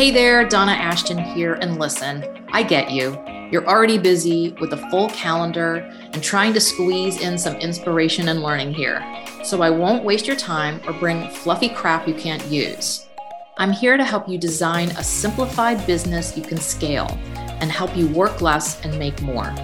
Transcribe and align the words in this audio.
Hey 0.00 0.10
there, 0.10 0.48
Donna 0.48 0.72
Ashton 0.72 1.18
here, 1.18 1.58
and 1.60 1.78
listen, 1.78 2.24
I 2.52 2.62
get 2.62 2.90
you. 2.90 3.22
You're 3.52 3.66
already 3.66 3.98
busy 3.98 4.56
with 4.58 4.72
a 4.72 4.88
full 4.88 5.10
calendar 5.10 5.86
and 6.14 6.22
trying 6.22 6.54
to 6.54 6.58
squeeze 6.58 7.20
in 7.20 7.36
some 7.36 7.56
inspiration 7.56 8.28
and 8.28 8.40
learning 8.40 8.72
here. 8.72 9.04
So 9.44 9.60
I 9.60 9.68
won't 9.68 10.02
waste 10.02 10.26
your 10.26 10.36
time 10.36 10.80
or 10.86 10.94
bring 10.94 11.28
fluffy 11.28 11.68
crap 11.68 12.08
you 12.08 12.14
can't 12.14 12.42
use. 12.46 13.08
I'm 13.58 13.72
here 13.72 13.98
to 13.98 14.02
help 14.02 14.26
you 14.26 14.38
design 14.38 14.88
a 14.92 15.04
simplified 15.04 15.86
business 15.86 16.34
you 16.34 16.44
can 16.44 16.56
scale 16.56 17.18
and 17.60 17.70
help 17.70 17.94
you 17.94 18.08
work 18.08 18.40
less 18.40 18.82
and 18.82 18.98
make 18.98 19.20
more. 19.20 19.54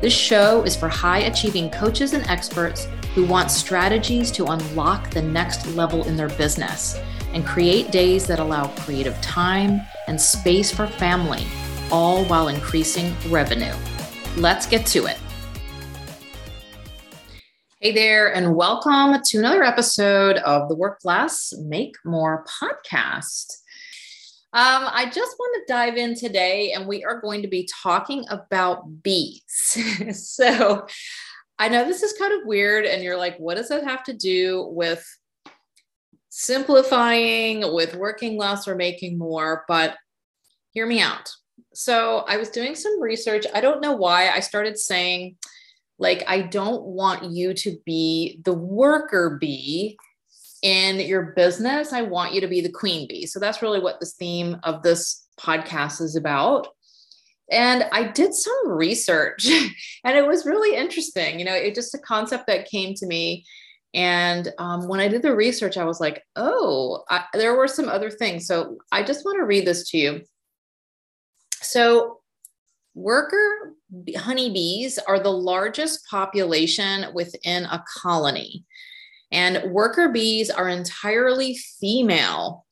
This 0.00 0.14
show 0.14 0.62
is 0.62 0.76
for 0.76 0.88
high 0.88 1.24
achieving 1.24 1.68
coaches 1.68 2.14
and 2.14 2.26
experts 2.28 2.88
who 3.14 3.26
want 3.26 3.50
strategies 3.50 4.30
to 4.30 4.46
unlock 4.46 5.10
the 5.10 5.20
next 5.20 5.66
level 5.74 6.04
in 6.04 6.16
their 6.16 6.30
business 6.30 6.98
and 7.38 7.46
create 7.46 7.92
days 7.92 8.26
that 8.26 8.40
allow 8.40 8.66
creative 8.78 9.14
time 9.20 9.80
and 10.08 10.20
space 10.20 10.72
for 10.72 10.88
family, 10.88 11.46
all 11.92 12.24
while 12.24 12.48
increasing 12.48 13.14
revenue. 13.28 13.72
Let's 14.36 14.66
get 14.66 14.84
to 14.86 15.06
it. 15.06 15.16
Hey 17.80 17.92
there, 17.92 18.34
and 18.34 18.56
welcome 18.56 19.22
to 19.24 19.38
another 19.38 19.62
episode 19.62 20.38
of 20.38 20.68
the 20.68 20.74
Work 20.74 20.98
Less, 21.04 21.54
Make 21.60 21.94
More 22.04 22.44
podcast. 22.60 23.58
Um, 24.52 24.88
I 24.92 25.04
just 25.04 25.36
want 25.38 25.64
to 25.64 25.72
dive 25.72 25.96
in 25.96 26.16
today, 26.16 26.72
and 26.72 26.88
we 26.88 27.04
are 27.04 27.20
going 27.20 27.42
to 27.42 27.48
be 27.48 27.68
talking 27.72 28.24
about 28.30 29.04
bees. 29.04 29.44
so, 30.12 30.88
I 31.60 31.68
know 31.68 31.84
this 31.84 32.02
is 32.02 32.14
kind 32.14 32.32
of 32.32 32.48
weird, 32.48 32.84
and 32.84 33.00
you're 33.00 33.16
like, 33.16 33.36
what 33.36 33.58
does 33.58 33.68
that 33.68 33.84
have 33.84 34.02
to 34.04 34.12
do 34.12 34.66
with 34.72 35.06
simplifying, 36.28 37.72
with 37.72 37.94
working 37.94 38.36
less 38.36 38.68
or 38.68 38.74
making 38.74 39.18
more, 39.18 39.64
but 39.68 39.96
hear 40.70 40.86
me 40.86 41.00
out. 41.00 41.30
So 41.74 42.24
I 42.28 42.36
was 42.36 42.50
doing 42.50 42.74
some 42.74 43.00
research. 43.00 43.46
I 43.54 43.60
don't 43.60 43.80
know 43.80 43.92
why 43.92 44.30
I 44.30 44.40
started 44.40 44.78
saying, 44.78 45.36
like, 45.98 46.22
I 46.26 46.42
don't 46.42 46.82
want 46.84 47.32
you 47.32 47.54
to 47.54 47.76
be 47.84 48.40
the 48.44 48.52
worker 48.52 49.38
bee 49.40 49.96
in 50.62 51.00
your 51.00 51.34
business. 51.36 51.92
I 51.92 52.02
want 52.02 52.34
you 52.34 52.40
to 52.40 52.48
be 52.48 52.60
the 52.60 52.70
queen 52.70 53.08
bee. 53.08 53.26
So 53.26 53.40
that's 53.40 53.62
really 53.62 53.80
what 53.80 54.00
this 54.00 54.14
theme 54.14 54.58
of 54.64 54.82
this 54.82 55.26
podcast 55.38 56.00
is 56.00 56.16
about. 56.16 56.68
And 57.50 57.84
I 57.92 58.04
did 58.04 58.34
some 58.34 58.68
research 58.68 59.46
and 60.04 60.16
it 60.16 60.26
was 60.26 60.46
really 60.46 60.76
interesting. 60.76 61.38
You 61.38 61.44
know, 61.44 61.54
it 61.54 61.74
just 61.74 61.94
a 61.94 61.98
concept 61.98 62.46
that 62.46 62.68
came 62.68 62.94
to 62.94 63.06
me 63.06 63.44
and 63.94 64.52
um, 64.58 64.86
when 64.86 65.00
I 65.00 65.08
did 65.08 65.22
the 65.22 65.34
research, 65.34 65.76
I 65.76 65.84
was 65.84 66.00
like, 66.00 66.22
oh, 66.36 67.04
I, 67.08 67.24
there 67.32 67.56
were 67.56 67.68
some 67.68 67.88
other 67.88 68.10
things. 68.10 68.46
So 68.46 68.78
I 68.92 69.02
just 69.02 69.24
want 69.24 69.38
to 69.38 69.46
read 69.46 69.66
this 69.66 69.88
to 69.90 69.98
you. 69.98 70.22
So, 71.60 72.20
worker 72.94 73.74
honeybees 74.16 74.98
are 74.98 75.20
the 75.20 75.32
largest 75.32 76.06
population 76.10 77.06
within 77.14 77.64
a 77.64 77.84
colony. 77.96 78.64
And 79.30 79.70
worker 79.72 80.08
bees 80.08 80.50
are 80.50 80.68
entirely 80.68 81.56
female. 81.80 82.66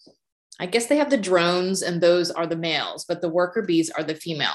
I 0.59 0.67
guess 0.67 0.87
they 0.87 0.97
have 0.97 1.11
the 1.11 1.19
drones, 1.19 1.83
and 1.83 2.01
those 2.01 2.31
are 2.31 2.47
the 2.47 2.57
males, 2.57 3.05
but 3.07 3.21
the 3.21 3.29
worker 3.29 3.63
bees 3.63 3.91
are 3.91 4.03
the 4.03 4.15
female 4.15 4.55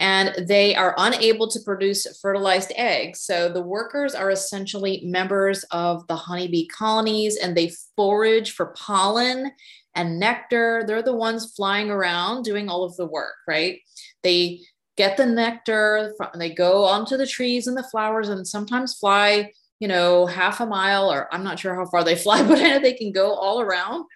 and 0.00 0.34
they 0.48 0.74
are 0.74 0.94
unable 0.96 1.46
to 1.46 1.60
produce 1.60 2.06
fertilized 2.20 2.72
eggs. 2.74 3.20
So 3.20 3.50
the 3.50 3.60
workers 3.60 4.14
are 4.14 4.30
essentially 4.30 5.02
members 5.04 5.62
of 5.64 6.06
the 6.06 6.16
honeybee 6.16 6.66
colonies 6.68 7.36
and 7.36 7.54
they 7.54 7.72
forage 7.96 8.52
for 8.52 8.74
pollen 8.78 9.52
and 9.94 10.18
nectar. 10.18 10.84
They're 10.86 11.02
the 11.02 11.14
ones 11.14 11.52
flying 11.54 11.90
around 11.90 12.44
doing 12.44 12.70
all 12.70 12.82
of 12.82 12.96
the 12.96 13.04
work, 13.04 13.34
right? 13.46 13.80
They 14.22 14.62
get 14.96 15.18
the 15.18 15.26
nectar, 15.26 16.14
they 16.34 16.54
go 16.54 16.84
onto 16.84 17.18
the 17.18 17.26
trees 17.26 17.66
and 17.66 17.76
the 17.76 17.82
flowers 17.82 18.30
and 18.30 18.48
sometimes 18.48 18.94
fly, 18.94 19.52
you 19.80 19.88
know, 19.88 20.24
half 20.24 20.60
a 20.60 20.66
mile 20.66 21.12
or 21.12 21.32
I'm 21.32 21.44
not 21.44 21.58
sure 21.58 21.74
how 21.74 21.84
far 21.84 22.04
they 22.04 22.16
fly, 22.16 22.42
but 22.42 22.56
they 22.82 22.94
can 22.94 23.12
go 23.12 23.34
all 23.34 23.60
around. 23.60 24.06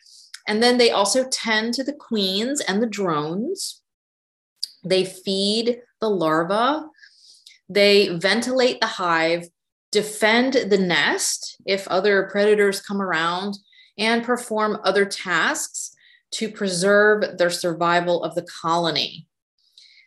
And 0.49 0.63
then 0.63 0.79
they 0.79 0.93
also 0.93 1.29
tend 1.29 1.75
to 1.75 1.85
the 1.85 1.93
queens 1.93 2.63
and 2.63 2.83
the 2.83 2.87
drones 2.87 3.83
they 4.85 5.05
feed 5.05 5.81
the 6.01 6.11
larva, 6.11 6.87
they 7.69 8.09
ventilate 8.17 8.81
the 8.81 8.87
hive, 8.87 9.49
defend 9.91 10.55
the 10.55 10.79
nest 10.79 11.57
if 11.67 11.87
other 11.89 12.29
predators 12.31 12.81
come 12.81 13.01
around, 13.01 13.57
and 13.97 14.25
perform 14.25 14.79
other 14.85 15.05
tasks 15.05 15.95
to 16.33 16.51
preserve 16.51 17.39
their 17.39 17.51
survival 17.51 18.25
of 18.25 18.35
the 18.35 18.43
colony. 18.43 19.27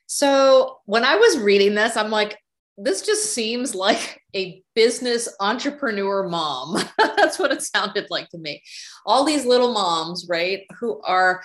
So 0.08 0.80
when 0.86 1.04
I 1.04 1.16
was 1.16 1.38
reading 1.38 1.76
this, 1.76 1.96
I'm 1.96 2.12
like, 2.12 2.38
this 2.78 3.02
just 3.02 3.34
seems 3.34 3.74
like 3.74 4.22
a 4.36 4.62
business 4.78 5.28
entrepreneur 5.40 6.30
mom. 6.30 6.78
That's 7.00 7.40
what 7.40 7.52
it 7.52 7.64
sounded 7.64 8.06
like 8.12 8.30
to 8.30 8.38
me. 8.38 8.62
All 9.08 9.24
these 9.24 9.44
little 9.44 9.74
moms, 9.74 10.28
right, 10.30 10.68
who 10.80 11.02
are 11.02 11.42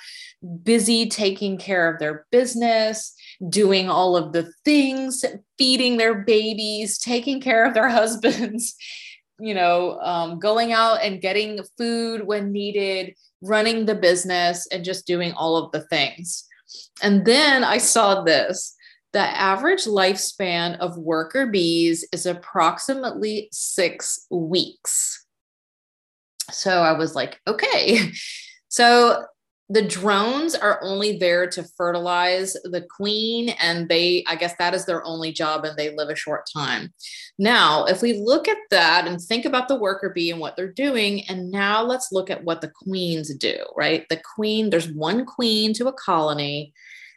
busy 0.63 1.09
taking 1.09 1.57
care 1.57 1.91
of 1.91 1.99
their 1.99 2.27
business, 2.31 3.15
doing 3.49 3.89
all 3.89 4.19
of 4.19 4.35
the 4.35 4.53
things, 4.67 5.25
feeding 5.57 5.97
their 5.97 6.15
babies, 6.15 6.99
taking 6.99 7.41
care 7.41 7.65
of 7.65 7.73
their 7.73 7.89
husbands, 8.01 8.75
you 9.41 9.55
know, 9.55 9.99
um, 10.01 10.39
going 10.39 10.75
out 10.75 11.03
and 11.03 11.23
getting 11.23 11.59
food 11.79 12.27
when 12.27 12.53
needed, 12.53 13.15
running 13.41 13.87
the 13.87 13.95
business, 13.95 14.69
and 14.71 14.85
just 14.85 15.07
doing 15.07 15.33
all 15.33 15.57
of 15.57 15.73
the 15.73 15.81
things. 15.87 16.45
And 17.03 17.25
then 17.25 17.65
I 17.65 17.79
saw 17.79 18.25
this 18.25 18.77
the 19.13 19.21
average 19.21 19.85
lifespan 19.85 20.79
of 20.79 20.97
worker 20.97 21.47
bees 21.47 22.07
is 22.13 22.27
approximately 22.27 23.49
six 23.53 24.27
weeks. 24.31 25.27
So 26.51 26.83
I 26.83 26.93
was 26.93 27.15
like, 27.15 27.41
okay. 27.47 28.13
So 28.69 29.27
the 29.69 29.83
drones 29.83 30.55
are 30.55 30.81
only 30.83 31.19
there 31.19 31.47
to 31.47 31.63
fertilize 31.77 32.55
the 32.65 32.87
queen, 32.97 33.51
and 33.61 33.87
they, 33.87 34.25
I 34.27 34.35
guess 34.35 34.55
that 34.59 34.73
is 34.73 34.87
their 34.87 35.05
only 35.05 35.31
job, 35.31 35.67
and 35.67 35.77
they 35.77 35.95
live 35.95 36.09
a 36.09 36.15
short 36.15 36.45
time. 36.55 36.93
Now, 37.39 37.85
if 37.85 38.01
we 38.01 38.15
look 38.15 38.49
at 38.49 38.57
that 38.71 39.07
and 39.07 39.21
think 39.21 39.45
about 39.45 39.69
the 39.69 39.79
worker 39.79 40.11
bee 40.15 40.31
and 40.31 40.41
what 40.41 40.57
they're 40.57 40.73
doing, 40.73 41.29
and 41.29 41.51
now 41.51 41.83
let's 41.83 42.13
look 42.13 42.31
at 42.31 42.45
what 42.45 42.63
the 42.63 42.73
queens 42.75 43.35
do, 43.35 43.57
right? 43.77 44.07
The 44.09 44.23
queen, 44.35 44.71
there's 44.71 44.91
one 44.91 45.27
queen 45.27 45.75
to 45.75 45.89
a 45.89 45.93
colony 45.93 46.73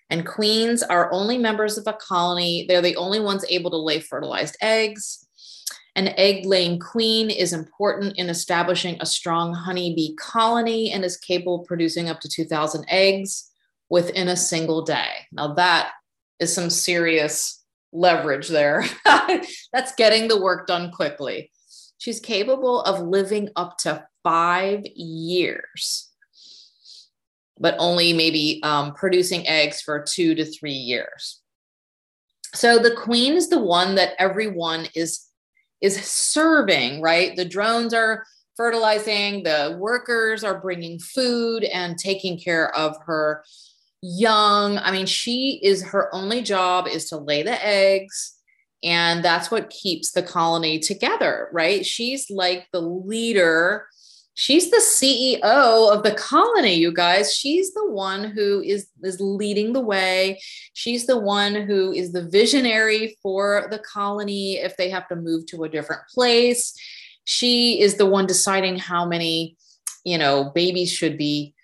and 0.09 0.25
queens 0.25 0.83
are 0.83 1.11
only 1.11 1.38
members 1.38 1.77
of 1.77 1.88
a 1.88 1.93
colony. 1.93 2.66
They're 2.67 2.81
the 2.81 2.95
only 2.95 3.19
ones 3.19 3.45
able 3.49 3.71
to 3.71 3.77
lay 3.77 3.99
fertilized 3.99 4.57
eggs. 4.61 5.25
An 5.95 6.09
egg 6.17 6.45
laying 6.45 6.79
queen 6.79 7.29
is 7.29 7.53
important 7.53 8.17
in 8.17 8.29
establishing 8.29 8.97
a 8.99 9.05
strong 9.05 9.53
honeybee 9.53 10.13
colony 10.16 10.91
and 10.91 11.05
is 11.05 11.17
capable 11.17 11.61
of 11.61 11.67
producing 11.67 12.09
up 12.09 12.19
to 12.19 12.29
2,000 12.29 12.85
eggs 12.89 13.49
within 13.89 14.27
a 14.27 14.35
single 14.35 14.83
day. 14.83 15.09
Now, 15.31 15.53
that 15.53 15.91
is 16.39 16.53
some 16.53 16.69
serious 16.69 17.63
leverage 17.93 18.49
there. 18.49 18.83
That's 19.05 19.95
getting 19.95 20.27
the 20.27 20.41
work 20.41 20.67
done 20.67 20.91
quickly. 20.91 21.51
She's 21.97 22.19
capable 22.19 22.81
of 22.81 22.99
living 22.99 23.49
up 23.55 23.77
to 23.79 24.05
five 24.22 24.85
years 24.95 26.09
but 27.59 27.75
only 27.79 28.13
maybe 28.13 28.59
um, 28.63 28.93
producing 28.93 29.47
eggs 29.47 29.81
for 29.81 30.03
two 30.03 30.35
to 30.35 30.45
three 30.45 30.73
years. 30.73 31.41
So 32.53 32.79
the 32.79 32.95
queen 32.95 33.33
is 33.33 33.49
the 33.49 33.61
one 33.61 33.95
that 33.95 34.13
everyone 34.19 34.88
is 34.95 35.25
is 35.81 36.01
serving, 36.03 37.01
right? 37.01 37.35
The 37.35 37.45
drones 37.45 37.93
are 37.93 38.25
fertilizing, 38.55 39.43
the 39.43 39.77
workers 39.79 40.43
are 40.43 40.61
bringing 40.61 40.97
food 40.99 41.66
and 41.66 41.97
taking 41.97 42.39
care 42.39 42.75
of 42.75 42.96
her 43.05 43.43
young. 44.02 44.78
I 44.78 44.91
mean, 44.91 45.05
she 45.05 45.59
is 45.61 45.84
her 45.84 46.13
only 46.16 46.41
job 46.41 46.87
is 46.87 47.09
to 47.09 47.17
lay 47.17 47.43
the 47.43 47.63
eggs 47.66 48.35
and 48.84 49.25
that's 49.25 49.49
what 49.49 49.72
keeps 49.72 50.11
the 50.11 50.22
colony 50.22 50.79
together, 50.79 51.49
right? 51.52 51.85
She's 51.85 52.29
like 52.29 52.67
the 52.72 52.81
leader 52.81 53.87
she's 54.35 54.70
the 54.70 54.78
CEO 54.78 55.91
of 55.91 56.03
the 56.03 56.14
colony, 56.14 56.76
you 56.76 56.93
guys. 56.93 57.34
She's 57.34 57.73
the 57.73 57.90
one 57.90 58.26
who 58.26 58.61
is, 58.61 58.87
is 59.02 59.20
leading 59.20 59.73
the 59.73 59.82
way. 59.82 60.40
She's 60.73 61.08
the 61.08 61.20
one 61.20 61.55
who 61.55 61.91
is 61.91 62.11
the 62.11 62.28
visionary 62.28 63.17
for 63.23 63.67
the 63.72 63.79
colony 63.79 64.58
if 64.58 64.78
they 64.78 64.90
have 64.90 65.08
to 65.08 65.16
move 65.16 65.47
to 65.47 65.64
a 65.64 65.70
different 65.70 66.03
place. 66.14 66.78
She 67.23 67.82
is 67.82 67.96
the 67.96 68.05
one 68.05 68.28
deciding 68.28 68.78
how 68.78 69.05
many, 69.05 69.55
you 70.03 70.17
know, 70.17 70.52
babies 70.53 70.91
should 70.91 71.17
be 71.17 71.55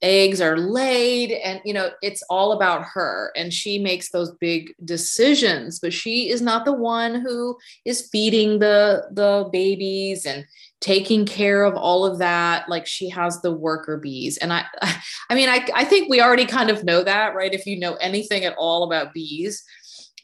eggs 0.00 0.40
are 0.40 0.56
laid 0.56 1.32
and 1.32 1.60
you 1.64 1.74
know 1.74 1.90
it's 2.02 2.22
all 2.30 2.52
about 2.52 2.84
her 2.84 3.32
and 3.34 3.52
she 3.52 3.80
makes 3.80 4.10
those 4.10 4.30
big 4.36 4.72
decisions 4.84 5.80
but 5.80 5.92
she 5.92 6.30
is 6.30 6.40
not 6.40 6.64
the 6.64 6.72
one 6.72 7.16
who 7.16 7.58
is 7.84 8.08
feeding 8.12 8.60
the 8.60 9.08
the 9.10 9.48
babies 9.50 10.24
and 10.24 10.44
taking 10.80 11.26
care 11.26 11.64
of 11.64 11.74
all 11.74 12.06
of 12.06 12.18
that 12.18 12.68
like 12.68 12.86
she 12.86 13.08
has 13.08 13.40
the 13.40 13.52
worker 13.52 13.96
bees. 13.96 14.36
And 14.38 14.52
i 14.52 14.64
i 15.30 15.34
mean 15.34 15.48
i 15.48 15.66
i 15.74 15.84
think 15.84 16.08
we 16.08 16.20
already 16.20 16.46
kind 16.46 16.70
of 16.70 16.84
know 16.84 17.02
that 17.02 17.34
right? 17.34 17.52
If 17.52 17.66
you 17.66 17.78
know 17.78 17.94
anything 17.94 18.44
at 18.44 18.56
all 18.56 18.84
about 18.84 19.14
bees. 19.14 19.64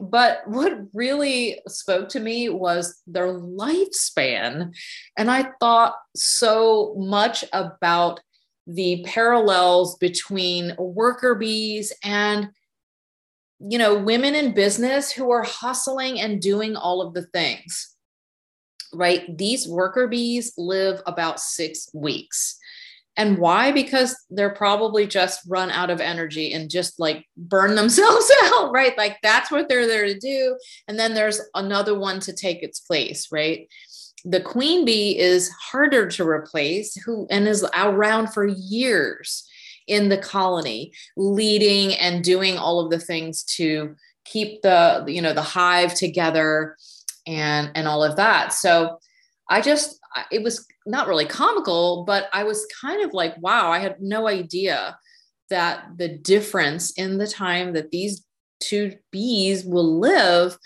But 0.01 0.41
what 0.47 0.73
really 0.93 1.61
spoke 1.69 2.09
to 2.11 2.21
me 2.21 2.49
was 2.49 3.01
their 3.06 3.29
lifespan. 3.29 4.75
And 5.17 5.31
i 5.31 5.51
thought 5.61 5.97
so 6.15 6.95
much 6.99 7.45
about 7.53 8.21
the 8.67 9.05
parallels 9.06 9.97
between 9.99 10.75
worker 10.79 11.35
bees 11.35 11.93
and 12.03 12.49
you 13.61 13.79
know 13.79 13.95
women 13.95 14.35
in 14.35 14.55
business 14.55 15.11
who 15.11 15.31
are 15.31 15.43
hustling 15.43 16.21
and 16.21 16.41
doing 16.41 16.75
all 16.77 17.03
of 17.03 17.15
the 17.15 17.27
things 17.27 17.94
right? 18.94 19.37
These 19.37 19.69
worker 19.69 20.06
bees 20.06 20.52
live 20.56 21.00
about 21.06 21.41
six 21.41 21.88
weeks. 21.94 22.58
And 23.17 23.38
why? 23.38 23.70
Because 23.70 24.17
they're 24.29 24.55
probably 24.55 25.06
just 25.06 25.41
run 25.49 25.70
out 25.70 25.91
of 25.91 26.00
energy 26.00 26.52
and 26.52 26.70
just 26.70 26.99
like 26.99 27.25
burn 27.37 27.75
themselves 27.76 28.31
out, 28.44 28.73
right? 28.73 28.96
Like 28.99 29.19
that's 29.23 29.50
what 29.50 29.69
they're 29.69 29.87
there 29.87 30.06
to 30.06 30.19
do. 30.19 30.58
And 30.88 30.99
then 30.99 31.14
there's 31.14 31.41
another 31.55 31.99
one 31.99 32.20
to 32.20 32.32
take 32.32 32.62
its 32.62 32.81
place, 32.81 33.29
right? 33.31 33.69
The 34.25 34.41
queen 34.41 34.85
bee 34.85 35.19
is 35.19 35.50
harder 35.50 36.08
to 36.08 36.26
replace 36.26 36.94
who 37.02 37.26
and 37.31 37.46
is 37.46 37.64
around 37.75 38.32
for 38.32 38.46
years 38.46 39.46
in 39.87 40.08
the 40.08 40.17
colony, 40.17 40.93
leading 41.17 41.94
and 41.96 42.25
doing 42.25 42.56
all 42.56 42.81
of 42.81 42.91
the 42.91 42.99
things 42.99 43.44
to 43.44 43.94
keep 44.25 44.62
the, 44.62 45.05
you 45.06 45.20
know, 45.20 45.35
the 45.35 45.43
hive 45.43 45.94
together 45.94 46.76
and 47.26 47.71
and 47.75 47.88
all 47.88 48.05
of 48.05 48.17
that. 48.17 48.53
So 48.53 48.99
i 49.49 49.61
just 49.61 50.00
it 50.31 50.43
was 50.43 50.67
not 50.87 51.09
really 51.09 51.26
comical 51.26 52.05
but 52.06 52.29
i 52.32 52.44
was 52.44 52.67
kind 52.81 53.05
of 53.05 53.12
like 53.12 53.35
wow 53.41 53.71
i 53.71 53.79
had 53.79 54.00
no 54.00 54.29
idea 54.29 54.97
that 55.50 55.85
the 55.97 56.09
difference 56.09 56.93
in 56.93 57.19
the 57.19 57.26
time 57.26 57.73
that 57.73 57.91
these 57.91 58.25
two 58.61 58.94
bees 59.11 59.65
will 59.65 59.99
live 59.99 60.56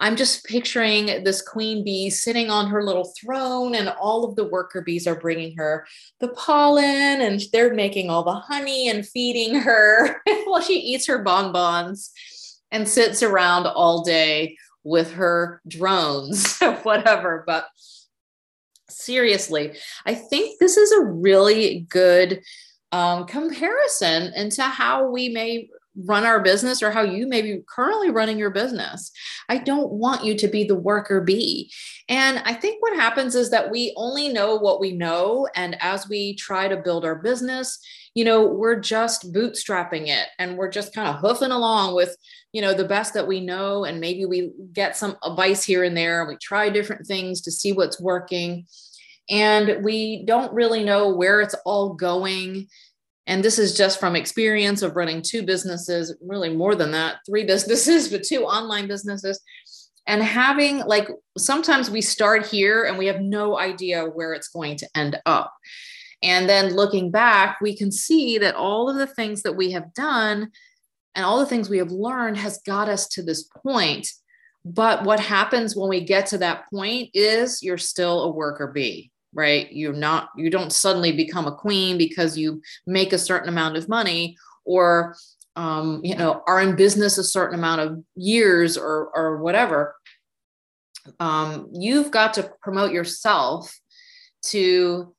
i'm 0.00 0.16
just 0.16 0.44
picturing 0.44 1.06
this 1.24 1.42
queen 1.42 1.84
bee 1.84 2.08
sitting 2.08 2.48
on 2.48 2.68
her 2.68 2.82
little 2.82 3.12
throne 3.20 3.74
and 3.74 3.88
all 3.88 4.24
of 4.24 4.36
the 4.36 4.48
worker 4.48 4.80
bees 4.80 5.06
are 5.06 5.20
bringing 5.20 5.56
her 5.56 5.86
the 6.20 6.28
pollen 6.28 7.20
and 7.20 7.42
they're 7.52 7.74
making 7.74 8.08
all 8.08 8.22
the 8.22 8.32
honey 8.32 8.88
and 8.88 9.06
feeding 9.06 9.54
her 9.54 10.20
while 10.44 10.62
she 10.62 10.74
eats 10.74 11.06
her 11.06 11.22
bonbons 11.22 12.12
and 12.70 12.88
sits 12.88 13.22
around 13.22 13.66
all 13.66 14.02
day 14.02 14.56
with 14.84 15.12
her 15.12 15.60
drones, 15.66 16.58
whatever. 16.82 17.44
But 17.46 17.66
seriously, 18.88 19.74
I 20.06 20.14
think 20.14 20.58
this 20.58 20.76
is 20.76 20.92
a 20.92 21.04
really 21.04 21.86
good 21.88 22.42
um, 22.92 23.26
comparison 23.26 24.32
into 24.34 24.62
how 24.62 25.10
we 25.10 25.30
may 25.30 25.68
run 25.96 26.24
our 26.24 26.40
business 26.40 26.82
or 26.82 26.90
how 26.90 27.02
you 27.02 27.26
may 27.26 27.42
be 27.42 27.60
currently 27.68 28.10
running 28.10 28.38
your 28.38 28.50
business. 28.50 29.10
I 29.48 29.58
don't 29.58 29.92
want 29.92 30.24
you 30.24 30.36
to 30.38 30.48
be 30.48 30.64
the 30.64 30.74
worker 30.74 31.20
bee. 31.20 31.70
And 32.08 32.38
I 32.44 32.54
think 32.54 32.82
what 32.82 32.96
happens 32.96 33.34
is 33.34 33.50
that 33.50 33.70
we 33.70 33.92
only 33.96 34.28
know 34.28 34.56
what 34.56 34.80
we 34.80 34.92
know. 34.92 35.48
And 35.54 35.76
as 35.80 36.08
we 36.08 36.34
try 36.34 36.68
to 36.68 36.76
build 36.76 37.04
our 37.04 37.16
business, 37.16 37.78
you 38.14 38.24
know, 38.24 38.46
we're 38.46 38.80
just 38.80 39.32
bootstrapping 39.32 40.08
it 40.08 40.28
and 40.38 40.56
we're 40.56 40.70
just 40.70 40.94
kind 40.94 41.08
of 41.08 41.20
hoofing 41.20 41.50
along 41.50 41.94
with, 41.94 42.16
you 42.52 42.60
know, 42.60 42.74
the 42.74 42.84
best 42.84 43.14
that 43.14 43.26
we 43.26 43.40
know. 43.40 43.84
And 43.84 44.00
maybe 44.00 44.26
we 44.26 44.50
get 44.72 44.96
some 44.96 45.16
advice 45.24 45.64
here 45.64 45.84
and 45.84 45.96
there. 45.96 46.20
And 46.20 46.28
we 46.28 46.36
try 46.36 46.68
different 46.68 47.06
things 47.06 47.40
to 47.42 47.50
see 47.50 47.72
what's 47.72 48.00
working. 48.00 48.66
And 49.30 49.82
we 49.82 50.24
don't 50.26 50.52
really 50.52 50.84
know 50.84 51.14
where 51.14 51.40
it's 51.40 51.54
all 51.64 51.94
going. 51.94 52.68
And 53.26 53.44
this 53.44 53.58
is 53.58 53.76
just 53.76 54.00
from 54.00 54.16
experience 54.16 54.82
of 54.82 54.96
running 54.96 55.22
two 55.22 55.42
businesses, 55.42 56.16
really 56.20 56.54
more 56.54 56.74
than 56.74 56.92
that, 56.92 57.16
three 57.26 57.44
businesses, 57.46 58.08
but 58.08 58.24
two 58.24 58.44
online 58.44 58.88
businesses. 58.88 59.40
And 60.06 60.22
having 60.22 60.78
like 60.80 61.08
sometimes 61.38 61.88
we 61.88 62.00
start 62.00 62.46
here 62.46 62.84
and 62.84 62.98
we 62.98 63.06
have 63.06 63.20
no 63.20 63.58
idea 63.58 64.04
where 64.04 64.32
it's 64.32 64.48
going 64.48 64.76
to 64.78 64.88
end 64.96 65.20
up. 65.26 65.52
And 66.24 66.48
then 66.48 66.74
looking 66.74 67.10
back, 67.10 67.60
we 67.60 67.76
can 67.76 67.92
see 67.92 68.38
that 68.38 68.54
all 68.54 68.88
of 68.88 68.96
the 68.96 69.06
things 69.06 69.42
that 69.42 69.56
we 69.56 69.72
have 69.72 69.94
done 69.94 70.50
and 71.14 71.24
all 71.24 71.38
the 71.38 71.46
things 71.46 71.68
we 71.68 71.78
have 71.78 71.90
learned 71.90 72.36
has 72.38 72.60
got 72.64 72.88
us 72.88 73.06
to 73.08 73.22
this 73.22 73.48
point. 73.62 74.08
But 74.64 75.04
what 75.04 75.20
happens 75.20 75.76
when 75.76 75.88
we 75.88 76.00
get 76.00 76.26
to 76.26 76.38
that 76.38 76.64
point 76.72 77.10
is 77.14 77.62
you're 77.62 77.78
still 77.78 78.22
a 78.22 78.30
worker 78.30 78.68
bee, 78.68 79.10
right? 79.32 79.70
You're 79.72 79.92
not, 79.92 80.30
you 80.36 80.50
don't 80.50 80.72
suddenly 80.72 81.12
become 81.12 81.46
a 81.46 81.54
queen 81.54 81.98
because 81.98 82.36
you 82.36 82.62
make 82.86 83.12
a 83.12 83.18
certain 83.18 83.48
amount 83.48 83.76
of 83.76 83.88
money 83.88 84.36
or, 84.64 85.16
um, 85.56 86.00
you 86.04 86.14
know, 86.14 86.42
are 86.46 86.60
in 86.60 86.76
business 86.76 87.18
a 87.18 87.24
certain 87.24 87.58
amount 87.58 87.80
of 87.80 88.02
years 88.14 88.76
or, 88.76 89.10
or 89.14 89.38
whatever. 89.38 89.94
Um, 91.18 91.68
you've 91.72 92.10
got 92.10 92.34
to 92.34 92.52
promote 92.62 92.92
yourself 92.92 93.78
to 94.46 95.14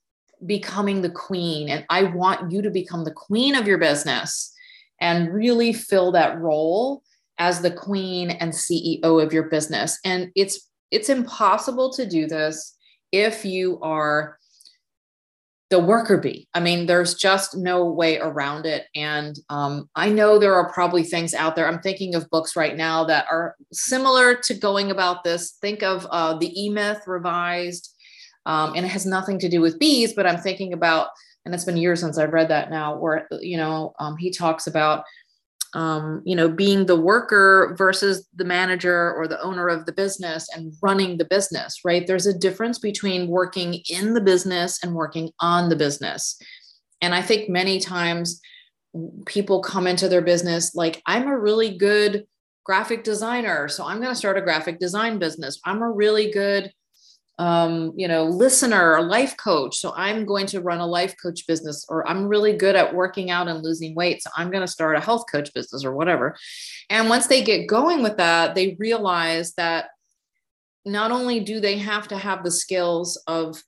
becoming 0.45 1.01
the 1.01 1.09
queen. 1.09 1.69
And 1.69 1.85
I 1.89 2.03
want 2.03 2.51
you 2.51 2.61
to 2.61 2.69
become 2.69 3.03
the 3.03 3.11
queen 3.11 3.55
of 3.55 3.67
your 3.67 3.77
business 3.77 4.53
and 4.99 5.33
really 5.33 5.73
fill 5.73 6.11
that 6.13 6.39
role 6.39 7.03
as 7.37 7.61
the 7.61 7.71
queen 7.71 8.31
and 8.31 8.51
CEO 8.51 9.21
of 9.23 9.33
your 9.33 9.43
business. 9.43 9.99
And 10.05 10.31
it's 10.35 10.69
it's 10.91 11.09
impossible 11.09 11.91
to 11.93 12.05
do 12.05 12.27
this 12.27 12.77
if 13.13 13.45
you 13.45 13.79
are 13.81 14.37
the 15.69 15.79
worker 15.79 16.17
bee. 16.17 16.47
I 16.53 16.59
mean, 16.59 16.85
there's 16.85 17.15
just 17.15 17.55
no 17.55 17.85
way 17.85 18.19
around 18.19 18.65
it. 18.65 18.85
And 18.93 19.39
um, 19.49 19.89
I 19.95 20.09
know 20.09 20.37
there 20.37 20.53
are 20.53 20.71
probably 20.71 21.03
things 21.03 21.33
out 21.33 21.55
there. 21.55 21.67
I'm 21.67 21.79
thinking 21.79 22.13
of 22.13 22.29
books 22.29 22.55
right 22.55 22.75
now 22.75 23.05
that 23.05 23.25
are 23.31 23.55
similar 23.71 24.35
to 24.35 24.53
going 24.53 24.91
about 24.91 25.23
this. 25.23 25.57
Think 25.61 25.81
of 25.81 26.05
uh, 26.11 26.37
the 26.37 26.51
E 26.61 26.69
Myth 26.69 27.01
revised 27.07 27.89
um, 28.45 28.73
and 28.75 28.85
it 28.85 28.89
has 28.89 29.05
nothing 29.05 29.39
to 29.39 29.49
do 29.49 29.61
with 29.61 29.79
bees, 29.79 30.13
but 30.13 30.27
I'm 30.27 30.37
thinking 30.37 30.73
about, 30.73 31.07
and 31.45 31.55
it's 31.55 31.65
been 31.65 31.77
years 31.77 32.01
since 32.01 32.17
I've 32.17 32.33
read 32.33 32.49
that 32.49 32.69
now, 32.69 32.97
where, 32.97 33.27
you 33.41 33.57
know, 33.57 33.93
um, 33.99 34.17
he 34.17 34.31
talks 34.31 34.67
about, 34.67 35.05
um, 35.73 36.21
you 36.23 36.35
know, 36.35 36.47
being 36.47 36.85
the 36.85 36.99
worker 36.99 37.73
versus 37.77 38.27
the 38.35 38.45
manager 38.45 39.13
or 39.13 39.27
the 39.27 39.41
owner 39.41 39.67
of 39.67 39.85
the 39.85 39.91
business 39.91 40.47
and 40.55 40.73
running 40.81 41.17
the 41.17 41.25
business, 41.25 41.79
right? 41.83 42.05
There's 42.05 42.27
a 42.27 42.37
difference 42.37 42.77
between 42.77 43.27
working 43.27 43.81
in 43.89 44.13
the 44.13 44.21
business 44.21 44.83
and 44.83 44.93
working 44.93 45.31
on 45.39 45.69
the 45.69 45.75
business. 45.75 46.39
And 47.01 47.15
I 47.15 47.21
think 47.21 47.49
many 47.49 47.79
times 47.79 48.39
people 49.25 49.61
come 49.61 49.87
into 49.87 50.07
their 50.07 50.21
business 50.21 50.75
like, 50.75 51.01
I'm 51.07 51.27
a 51.27 51.37
really 51.37 51.77
good 51.77 52.25
graphic 52.63 53.03
designer. 53.03 53.67
So 53.67 53.85
I'm 53.85 53.97
going 53.97 54.11
to 54.11 54.15
start 54.15 54.37
a 54.37 54.41
graphic 54.41 54.79
design 54.79 55.17
business. 55.17 55.59
I'm 55.65 55.81
a 55.81 55.91
really 55.91 56.31
good 56.31 56.71
um, 57.39 57.93
you 57.95 58.07
know, 58.07 58.25
listener, 58.25 58.95
a 58.95 59.01
life 59.01 59.35
coach. 59.37 59.77
So 59.77 59.93
I'm 59.95 60.25
going 60.25 60.45
to 60.47 60.61
run 60.61 60.79
a 60.79 60.85
life 60.85 61.15
coach 61.21 61.47
business, 61.47 61.85
or 61.89 62.07
I'm 62.07 62.27
really 62.27 62.53
good 62.53 62.75
at 62.75 62.93
working 62.93 63.31
out 63.31 63.47
and 63.47 63.63
losing 63.63 63.95
weight. 63.95 64.21
So 64.21 64.29
I'm 64.37 64.51
going 64.51 64.61
to 64.61 64.71
start 64.71 64.97
a 64.97 65.01
health 65.01 65.25
coach 65.31 65.53
business 65.53 65.83
or 65.83 65.95
whatever. 65.95 66.35
And 66.89 67.09
once 67.09 67.27
they 67.27 67.43
get 67.43 67.67
going 67.67 68.03
with 68.03 68.17
that, 68.17 68.53
they 68.53 68.75
realize 68.79 69.53
that 69.55 69.87
not 70.85 71.11
only 71.11 71.39
do 71.39 71.59
they 71.59 71.77
have 71.77 72.07
to 72.09 72.17
have 72.17 72.43
the 72.43 72.51
skills 72.51 73.21
of, 73.25 73.61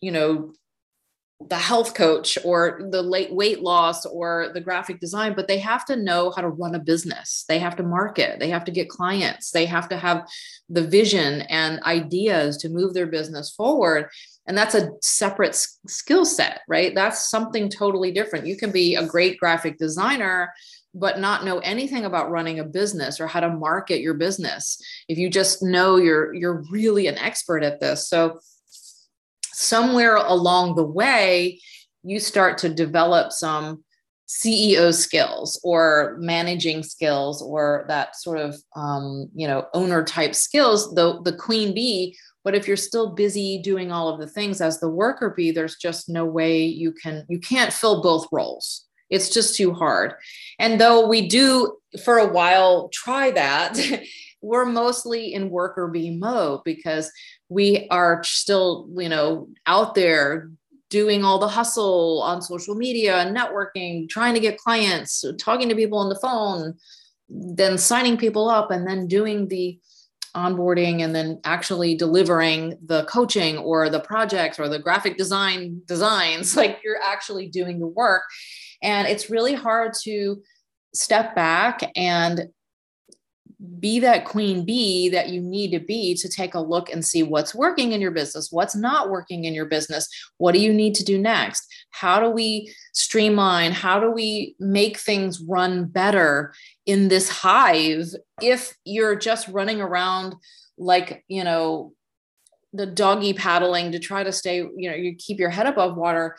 you 0.00 0.10
know, 0.10 0.52
the 1.48 1.56
health 1.56 1.94
coach 1.94 2.38
or 2.44 2.88
the 2.90 3.02
late 3.02 3.32
weight 3.32 3.60
loss 3.60 4.06
or 4.06 4.50
the 4.54 4.60
graphic 4.60 5.00
design, 5.00 5.34
but 5.34 5.48
they 5.48 5.58
have 5.58 5.84
to 5.84 5.96
know 5.96 6.30
how 6.30 6.40
to 6.40 6.48
run 6.48 6.74
a 6.74 6.78
business. 6.78 7.44
They 7.48 7.58
have 7.58 7.76
to 7.76 7.82
market, 7.82 8.38
they 8.38 8.48
have 8.50 8.64
to 8.64 8.72
get 8.72 8.88
clients, 8.88 9.50
they 9.50 9.66
have 9.66 9.88
to 9.90 9.96
have 9.96 10.26
the 10.68 10.82
vision 10.82 11.42
and 11.42 11.82
ideas 11.82 12.56
to 12.58 12.68
move 12.68 12.94
their 12.94 13.06
business 13.06 13.50
forward. 13.50 14.08
And 14.46 14.56
that's 14.56 14.74
a 14.74 14.90
separate 15.02 15.54
skill 15.86 16.24
set, 16.24 16.60
right? 16.68 16.94
That's 16.94 17.30
something 17.30 17.68
totally 17.68 18.12
different. 18.12 18.46
You 18.46 18.56
can 18.56 18.70
be 18.70 18.94
a 18.94 19.06
great 19.06 19.38
graphic 19.38 19.78
designer, 19.78 20.52
but 20.94 21.18
not 21.18 21.44
know 21.44 21.58
anything 21.58 22.04
about 22.04 22.30
running 22.30 22.60
a 22.60 22.64
business 22.64 23.20
or 23.20 23.26
how 23.26 23.40
to 23.40 23.50
market 23.50 24.00
your 24.00 24.14
business. 24.14 24.80
If 25.08 25.18
you 25.18 25.28
just 25.28 25.62
know 25.62 25.96
you're 25.96 26.32
you're 26.34 26.62
really 26.70 27.06
an 27.06 27.18
expert 27.18 27.64
at 27.64 27.80
this. 27.80 28.08
So 28.08 28.38
somewhere 29.54 30.16
along 30.16 30.74
the 30.74 30.84
way, 30.84 31.60
you 32.02 32.20
start 32.20 32.58
to 32.58 32.68
develop 32.68 33.32
some 33.32 33.84
CEO 34.28 34.92
skills 34.92 35.60
or 35.62 36.16
managing 36.18 36.82
skills 36.82 37.42
or 37.42 37.84
that 37.88 38.16
sort 38.16 38.38
of 38.38 38.56
um, 38.74 39.28
you 39.34 39.46
know 39.46 39.66
owner 39.74 40.02
type 40.04 40.34
skills, 40.34 40.94
the 40.94 41.20
the 41.22 41.36
queen 41.36 41.74
bee. 41.74 42.16
But 42.42 42.54
if 42.54 42.68
you're 42.68 42.76
still 42.76 43.14
busy 43.14 43.60
doing 43.62 43.90
all 43.90 44.08
of 44.08 44.20
the 44.20 44.26
things 44.26 44.60
as 44.60 44.78
the 44.78 44.88
worker 44.88 45.32
bee, 45.34 45.50
there's 45.50 45.76
just 45.76 46.08
no 46.08 46.24
way 46.24 46.64
you 46.64 46.92
can 46.92 47.24
you 47.28 47.38
can't 47.38 47.72
fill 47.72 48.02
both 48.02 48.26
roles. 48.32 48.84
It's 49.10 49.28
just 49.28 49.56
too 49.56 49.72
hard. 49.72 50.14
And 50.58 50.80
though 50.80 51.06
we 51.06 51.28
do 51.28 51.76
for 52.02 52.18
a 52.18 52.26
while 52.26 52.88
try 52.92 53.30
that, 53.30 53.78
we're 54.42 54.66
mostly 54.66 55.32
in 55.32 55.50
worker 55.50 55.88
bee 55.88 56.16
mode 56.16 56.60
because 56.64 57.10
we 57.48 57.86
are 57.90 58.22
still, 58.24 58.88
you 58.96 59.08
know, 59.08 59.48
out 59.66 59.94
there 59.94 60.50
doing 60.90 61.24
all 61.24 61.38
the 61.38 61.48
hustle 61.48 62.22
on 62.22 62.40
social 62.40 62.74
media 62.74 63.18
and 63.18 63.36
networking, 63.36 64.08
trying 64.08 64.34
to 64.34 64.40
get 64.40 64.58
clients, 64.58 65.24
talking 65.38 65.68
to 65.68 65.74
people 65.74 65.98
on 65.98 66.08
the 66.08 66.18
phone, 66.20 66.74
then 67.28 67.76
signing 67.78 68.16
people 68.16 68.48
up 68.48 68.70
and 68.70 68.86
then 68.86 69.06
doing 69.06 69.48
the 69.48 69.78
onboarding 70.36 71.02
and 71.02 71.14
then 71.14 71.40
actually 71.44 71.94
delivering 71.94 72.76
the 72.84 73.04
coaching 73.04 73.56
or 73.58 73.88
the 73.88 74.00
projects 74.00 74.58
or 74.58 74.68
the 74.68 74.78
graphic 74.78 75.16
design 75.16 75.80
designs. 75.86 76.56
Like 76.64 76.80
you're 76.84 77.02
actually 77.02 77.48
doing 77.48 77.78
the 77.78 77.86
work. 77.86 78.22
And 78.82 79.06
it's 79.06 79.30
really 79.30 79.54
hard 79.54 79.92
to 80.04 80.42
step 80.94 81.34
back 81.34 81.80
and 81.96 82.48
be 83.64 84.00
that 84.00 84.24
queen 84.24 84.64
bee 84.64 85.08
that 85.08 85.28
you 85.28 85.40
need 85.40 85.70
to 85.72 85.80
be 85.80 86.14
to 86.14 86.28
take 86.28 86.54
a 86.54 86.60
look 86.60 86.90
and 86.90 87.04
see 87.04 87.22
what's 87.22 87.54
working 87.54 87.92
in 87.92 88.00
your 88.00 88.10
business, 88.10 88.50
what's 88.50 88.76
not 88.76 89.10
working 89.10 89.44
in 89.44 89.54
your 89.54 89.66
business, 89.66 90.08
what 90.38 90.52
do 90.52 90.60
you 90.60 90.72
need 90.72 90.94
to 90.94 91.04
do 91.04 91.18
next? 91.18 91.66
How 91.90 92.20
do 92.20 92.30
we 92.30 92.72
streamline? 92.92 93.72
How 93.72 94.00
do 94.00 94.10
we 94.10 94.56
make 94.58 94.98
things 94.98 95.40
run 95.40 95.86
better 95.86 96.54
in 96.86 97.08
this 97.08 97.28
hive 97.28 98.08
if 98.42 98.74
you're 98.84 99.16
just 99.16 99.48
running 99.48 99.80
around 99.80 100.34
like, 100.76 101.24
you 101.28 101.44
know, 101.44 101.92
the 102.72 102.86
doggy 102.86 103.32
paddling 103.32 103.92
to 103.92 103.98
try 103.98 104.24
to 104.24 104.32
stay, 104.32 104.56
you 104.56 104.90
know, 104.90 104.96
you 104.96 105.14
keep 105.16 105.38
your 105.38 105.50
head 105.50 105.66
above 105.66 105.96
water. 105.96 106.36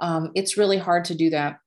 Um, 0.00 0.32
it's 0.34 0.56
really 0.56 0.78
hard 0.78 1.04
to 1.06 1.14
do 1.14 1.30
that 1.30 1.58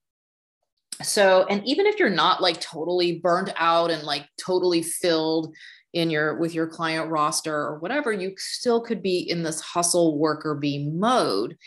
so 1.02 1.46
and 1.50 1.66
even 1.66 1.86
if 1.86 1.98
you're 2.00 2.10
not 2.10 2.42
like 2.42 2.60
totally 2.60 3.20
burnt 3.20 3.52
out 3.56 3.90
and 3.90 4.04
like 4.04 4.28
totally 4.38 4.82
filled 4.82 5.56
in 5.94 6.10
your 6.10 6.38
with 6.38 6.54
your 6.54 6.68
client 6.68 7.10
roster 7.10 7.56
or 7.56 7.80
whatever 7.80 8.12
you 8.12 8.34
still 8.38 8.82
could 8.82 9.02
be 9.02 9.20
in 9.20 9.44
this 9.44 9.62
hustle 9.62 10.18
worker 10.18 10.56
bee 10.56 10.90
mode. 10.90 11.58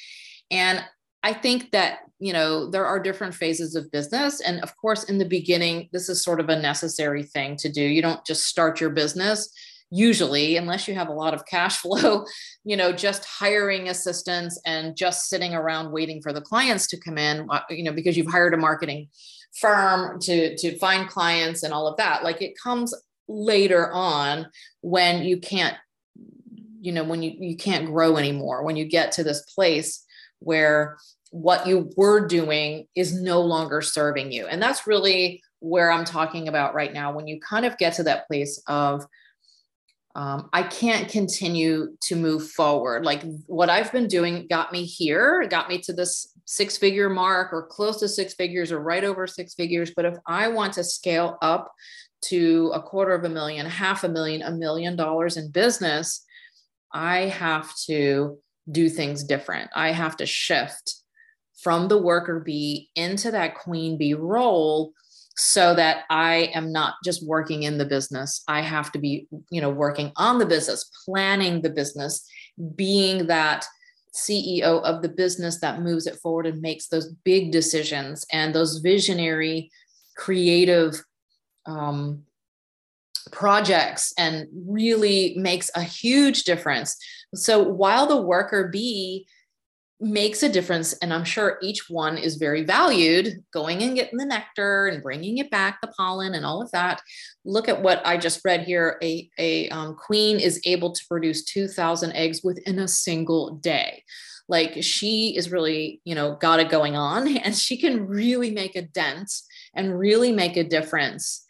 And 0.50 0.84
i 1.22 1.32
think 1.32 1.70
that 1.70 2.00
you 2.18 2.32
know 2.32 2.70
there 2.70 2.86
are 2.86 3.00
different 3.00 3.34
phases 3.34 3.74
of 3.74 3.90
business. 3.90 4.40
And 4.40 4.60
of 4.60 4.76
course 4.76 5.04
in 5.04 5.18
the 5.18 5.24
beginning 5.24 5.88
this 5.92 6.08
is 6.08 6.22
sort 6.22 6.40
of 6.40 6.48
a 6.48 6.60
necessary 6.60 7.22
thing 7.22 7.56
to 7.56 7.70
do. 7.70 7.82
You 7.82 8.02
don't 8.02 8.24
just 8.24 8.46
start 8.46 8.80
your 8.80 8.90
business 8.90 9.50
usually 9.94 10.56
unless 10.56 10.88
you 10.88 10.94
have 10.94 11.08
a 11.08 11.12
lot 11.12 11.34
of 11.34 11.44
cash 11.44 11.76
flow 11.82 12.24
you 12.64 12.76
know 12.76 12.92
just 12.92 13.24
hiring 13.24 13.88
assistants 13.88 14.60
and 14.64 14.96
just 14.96 15.28
sitting 15.28 15.54
around 15.54 15.92
waiting 15.92 16.22
for 16.22 16.32
the 16.32 16.40
clients 16.40 16.86
to 16.86 16.98
come 16.98 17.18
in 17.18 17.46
uh, 17.50 17.60
you 17.68 17.84
know 17.84 17.92
because 17.92 18.16
you've 18.16 18.30
hired 18.30 18.54
a 18.54 18.56
marketing 18.56 19.08
firm 19.54 20.18
to 20.20 20.56
to 20.56 20.76
find 20.78 21.08
clients 21.08 21.62
and 21.62 21.72
all 21.72 21.86
of 21.86 21.96
that. 21.96 22.24
Like 22.24 22.42
it 22.42 22.58
comes 22.58 22.94
later 23.28 23.90
on 23.92 24.48
when 24.80 25.22
you 25.22 25.38
can't 25.38 25.76
you 26.80 26.92
know 26.92 27.04
when 27.04 27.22
you 27.22 27.32
you 27.38 27.56
can't 27.56 27.86
grow 27.86 28.16
anymore 28.16 28.64
when 28.64 28.76
you 28.76 28.84
get 28.84 29.12
to 29.12 29.22
this 29.22 29.42
place 29.54 30.04
where 30.40 30.98
what 31.30 31.66
you 31.66 31.90
were 31.96 32.26
doing 32.26 32.86
is 32.94 33.14
no 33.14 33.40
longer 33.40 33.80
serving 33.80 34.32
you. 34.32 34.46
And 34.46 34.60
that's 34.60 34.86
really 34.86 35.42
where 35.60 35.92
i'm 35.92 36.04
talking 36.04 36.48
about 36.48 36.74
right 36.74 36.92
now. 36.92 37.12
When 37.12 37.28
you 37.28 37.40
kind 37.40 37.64
of 37.64 37.78
get 37.78 37.94
to 37.94 38.02
that 38.04 38.26
place 38.26 38.60
of 38.66 39.06
um, 40.14 40.50
I 40.52 40.62
can't 40.62 41.08
continue 41.08 41.96
to 42.02 42.16
move 42.16 42.50
forward. 42.50 43.04
Like 43.04 43.22
what 43.46 43.70
I've 43.70 43.92
been 43.92 44.08
doing 44.08 44.46
got 44.48 44.72
me 44.72 44.84
here, 44.84 45.46
got 45.48 45.68
me 45.68 45.78
to 45.80 45.92
this 45.92 46.34
six 46.44 46.76
figure 46.76 47.08
mark 47.08 47.52
or 47.52 47.66
close 47.66 47.98
to 48.00 48.08
six 48.08 48.34
figures 48.34 48.72
or 48.72 48.80
right 48.80 49.04
over 49.04 49.26
six 49.26 49.54
figures. 49.54 49.92
But 49.94 50.04
if 50.04 50.16
I 50.26 50.48
want 50.48 50.74
to 50.74 50.84
scale 50.84 51.38
up 51.40 51.72
to 52.26 52.70
a 52.74 52.82
quarter 52.82 53.14
of 53.14 53.24
a 53.24 53.28
million, 53.28 53.64
half 53.66 54.04
a 54.04 54.08
million, 54.08 54.42
a 54.42 54.52
million 54.52 54.96
dollars 54.96 55.36
in 55.36 55.50
business, 55.50 56.24
I 56.92 57.20
have 57.20 57.74
to 57.86 58.38
do 58.70 58.88
things 58.90 59.24
different. 59.24 59.70
I 59.74 59.92
have 59.92 60.16
to 60.18 60.26
shift 60.26 60.96
from 61.62 61.88
the 61.88 61.98
worker 61.98 62.40
bee 62.40 62.90
into 62.96 63.30
that 63.30 63.54
queen 63.54 63.96
bee 63.96 64.14
role 64.14 64.92
so 65.36 65.74
that 65.74 66.04
I 66.10 66.50
am 66.54 66.72
not 66.72 66.94
just 67.04 67.26
working 67.26 67.62
in 67.62 67.78
the 67.78 67.84
business. 67.84 68.42
I 68.48 68.60
have 68.60 68.92
to 68.92 68.98
be, 68.98 69.26
you 69.50 69.60
know, 69.60 69.70
working 69.70 70.12
on 70.16 70.38
the 70.38 70.46
business, 70.46 70.90
planning 71.04 71.62
the 71.62 71.70
business, 71.70 72.26
being 72.76 73.26
that 73.28 73.66
CEO 74.14 74.82
of 74.82 75.02
the 75.02 75.08
business 75.08 75.60
that 75.60 75.80
moves 75.80 76.06
it 76.06 76.16
forward 76.16 76.46
and 76.46 76.60
makes 76.60 76.88
those 76.88 77.08
big 77.24 77.50
decisions 77.50 78.26
and 78.32 78.54
those 78.54 78.78
visionary, 78.78 79.70
creative 80.16 81.02
um, 81.64 82.22
projects 83.30 84.12
and 84.18 84.46
really 84.66 85.34
makes 85.36 85.70
a 85.74 85.82
huge 85.82 86.44
difference. 86.44 86.96
So 87.34 87.62
while 87.62 88.06
the 88.06 88.20
worker 88.20 88.68
bee 88.68 89.26
makes 90.02 90.42
a 90.42 90.48
difference 90.48 90.92
and 90.94 91.14
i'm 91.14 91.24
sure 91.24 91.58
each 91.62 91.88
one 91.88 92.18
is 92.18 92.34
very 92.34 92.64
valued 92.64 93.42
going 93.52 93.82
and 93.82 93.94
getting 93.94 94.18
the 94.18 94.24
nectar 94.24 94.88
and 94.88 95.02
bringing 95.02 95.38
it 95.38 95.50
back 95.50 95.80
the 95.80 95.86
pollen 95.88 96.34
and 96.34 96.44
all 96.44 96.62
of 96.62 96.70
that. 96.72 97.00
Look 97.44 97.68
at 97.68 97.82
what 97.82 98.04
i 98.06 98.16
just 98.16 98.40
read 98.44 98.62
here. 98.62 98.98
A, 99.02 99.30
a 99.38 99.68
um, 99.68 99.94
queen 99.94 100.40
is 100.40 100.60
able 100.64 100.92
to 100.92 101.06
produce 101.08 101.44
2000 101.44 102.12
eggs 102.12 102.42
within 102.42 102.78
a 102.78 102.88
single 102.88 103.54
day. 103.56 104.04
Like 104.48 104.82
she 104.82 105.36
is 105.36 105.52
really 105.52 106.00
you 106.04 106.14
know 106.14 106.36
got 106.36 106.60
it 106.60 106.68
going 106.68 106.96
on 106.96 107.36
and 107.44 107.56
she 107.56 107.76
can 107.76 108.06
really 108.06 108.50
make 108.50 108.76
a 108.76 108.82
dent 108.82 109.32
and 109.74 109.98
really 109.98 110.32
make 110.32 110.56
a 110.56 110.64
difference 110.64 111.46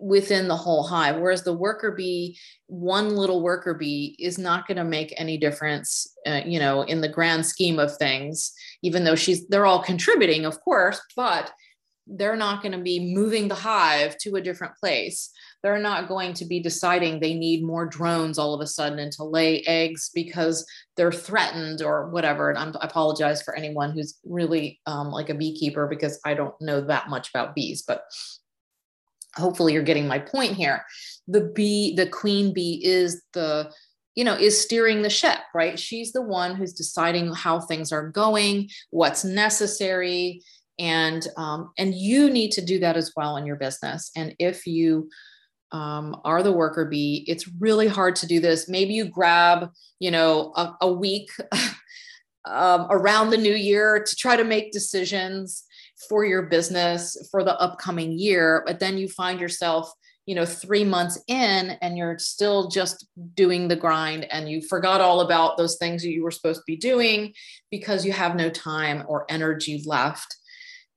within 0.00 0.48
the 0.48 0.56
whole 0.56 0.82
hive 0.82 1.16
whereas 1.16 1.42
the 1.42 1.52
worker 1.52 1.92
bee 1.92 2.38
one 2.66 3.16
little 3.16 3.42
worker 3.42 3.74
bee 3.74 4.16
is 4.18 4.38
not 4.38 4.66
going 4.66 4.76
to 4.76 4.84
make 4.84 5.14
any 5.16 5.36
difference 5.36 6.14
uh, 6.26 6.40
you 6.44 6.58
know 6.58 6.82
in 6.82 7.00
the 7.00 7.08
grand 7.08 7.44
scheme 7.44 7.78
of 7.78 7.96
things 7.96 8.52
even 8.82 9.04
though 9.04 9.14
she's 9.14 9.46
they're 9.48 9.66
all 9.66 9.82
contributing 9.82 10.44
of 10.44 10.60
course 10.60 11.00
but 11.16 11.52
they're 12.06 12.36
not 12.36 12.60
going 12.60 12.72
to 12.72 12.78
be 12.78 13.14
moving 13.14 13.48
the 13.48 13.54
hive 13.54 14.18
to 14.18 14.36
a 14.36 14.40
different 14.40 14.76
place. 14.76 15.30
They're 15.62 15.78
not 15.78 16.08
going 16.08 16.34
to 16.34 16.44
be 16.44 16.60
deciding 16.60 17.18
they 17.18 17.34
need 17.34 17.64
more 17.64 17.86
drones 17.86 18.38
all 18.38 18.52
of 18.52 18.60
a 18.60 18.66
sudden 18.66 18.98
and 18.98 19.10
to 19.12 19.24
lay 19.24 19.62
eggs 19.62 20.10
because 20.14 20.66
they're 20.96 21.10
threatened 21.10 21.80
or 21.82 22.10
whatever. 22.10 22.50
And 22.50 22.58
I'm, 22.58 22.74
i 22.80 22.84
apologize 22.84 23.42
for 23.42 23.56
anyone 23.56 23.92
who's 23.92 24.18
really 24.24 24.80
um, 24.86 25.10
like 25.10 25.30
a 25.30 25.34
beekeeper 25.34 25.86
because 25.88 26.20
i 26.24 26.34
don't 26.34 26.54
know 26.60 26.80
that 26.80 27.08
much 27.08 27.30
about 27.30 27.54
bees 27.54 27.82
but 27.82 28.04
hopefully 29.36 29.72
you're 29.72 29.82
getting 29.82 30.06
my 30.06 30.18
point 30.18 30.52
here. 30.52 30.84
The 31.28 31.42
bee 31.42 31.94
the 31.94 32.06
queen 32.06 32.52
bee 32.52 32.80
is 32.84 33.22
the 33.32 33.72
you 34.14 34.24
know 34.24 34.34
is 34.34 34.60
steering 34.60 35.02
the 35.02 35.10
ship 35.10 35.38
right? 35.54 35.78
She's 35.78 36.12
the 36.12 36.22
one 36.22 36.54
who's 36.54 36.72
deciding 36.72 37.32
how 37.32 37.60
things 37.60 37.92
are 37.92 38.08
going 38.08 38.68
what's 38.90 39.24
necessary 39.24 40.42
and 40.78 41.26
um, 41.36 41.70
and 41.78 41.94
you 41.94 42.30
need 42.30 42.52
to 42.52 42.64
do 42.64 42.78
that 42.80 42.96
as 42.96 43.12
well 43.16 43.36
in 43.36 43.46
your 43.46 43.56
business. 43.56 44.10
And 44.16 44.34
if 44.38 44.66
you 44.66 45.08
um, 45.72 46.20
are 46.24 46.42
the 46.42 46.52
worker 46.52 46.84
bee 46.84 47.24
it's 47.26 47.48
really 47.58 47.88
hard 47.88 48.16
to 48.16 48.26
do 48.26 48.40
this. 48.40 48.68
Maybe 48.68 48.94
you 48.94 49.06
grab 49.06 49.70
you 49.98 50.10
know 50.10 50.52
a, 50.56 50.74
a 50.82 50.92
week 50.92 51.30
um, 52.44 52.86
around 52.90 53.30
the 53.30 53.38
new 53.38 53.54
year 53.54 54.02
to 54.04 54.16
try 54.16 54.36
to 54.36 54.44
make 54.44 54.72
decisions 54.72 55.63
for 56.08 56.24
your 56.24 56.42
business 56.42 57.16
for 57.30 57.44
the 57.44 57.58
upcoming 57.60 58.12
year 58.12 58.62
but 58.66 58.80
then 58.80 58.98
you 58.98 59.08
find 59.08 59.40
yourself 59.40 59.92
you 60.26 60.34
know 60.34 60.46
3 60.46 60.84
months 60.84 61.20
in 61.28 61.76
and 61.82 61.96
you're 61.98 62.18
still 62.18 62.68
just 62.68 63.06
doing 63.34 63.68
the 63.68 63.76
grind 63.76 64.24
and 64.24 64.48
you 64.48 64.62
forgot 64.62 65.00
all 65.00 65.20
about 65.20 65.56
those 65.56 65.76
things 65.76 66.02
that 66.02 66.10
you 66.10 66.22
were 66.22 66.30
supposed 66.30 66.60
to 66.60 66.66
be 66.66 66.76
doing 66.76 67.32
because 67.70 68.04
you 68.04 68.12
have 68.12 68.34
no 68.34 68.48
time 68.50 69.04
or 69.06 69.26
energy 69.28 69.82
left 69.86 70.36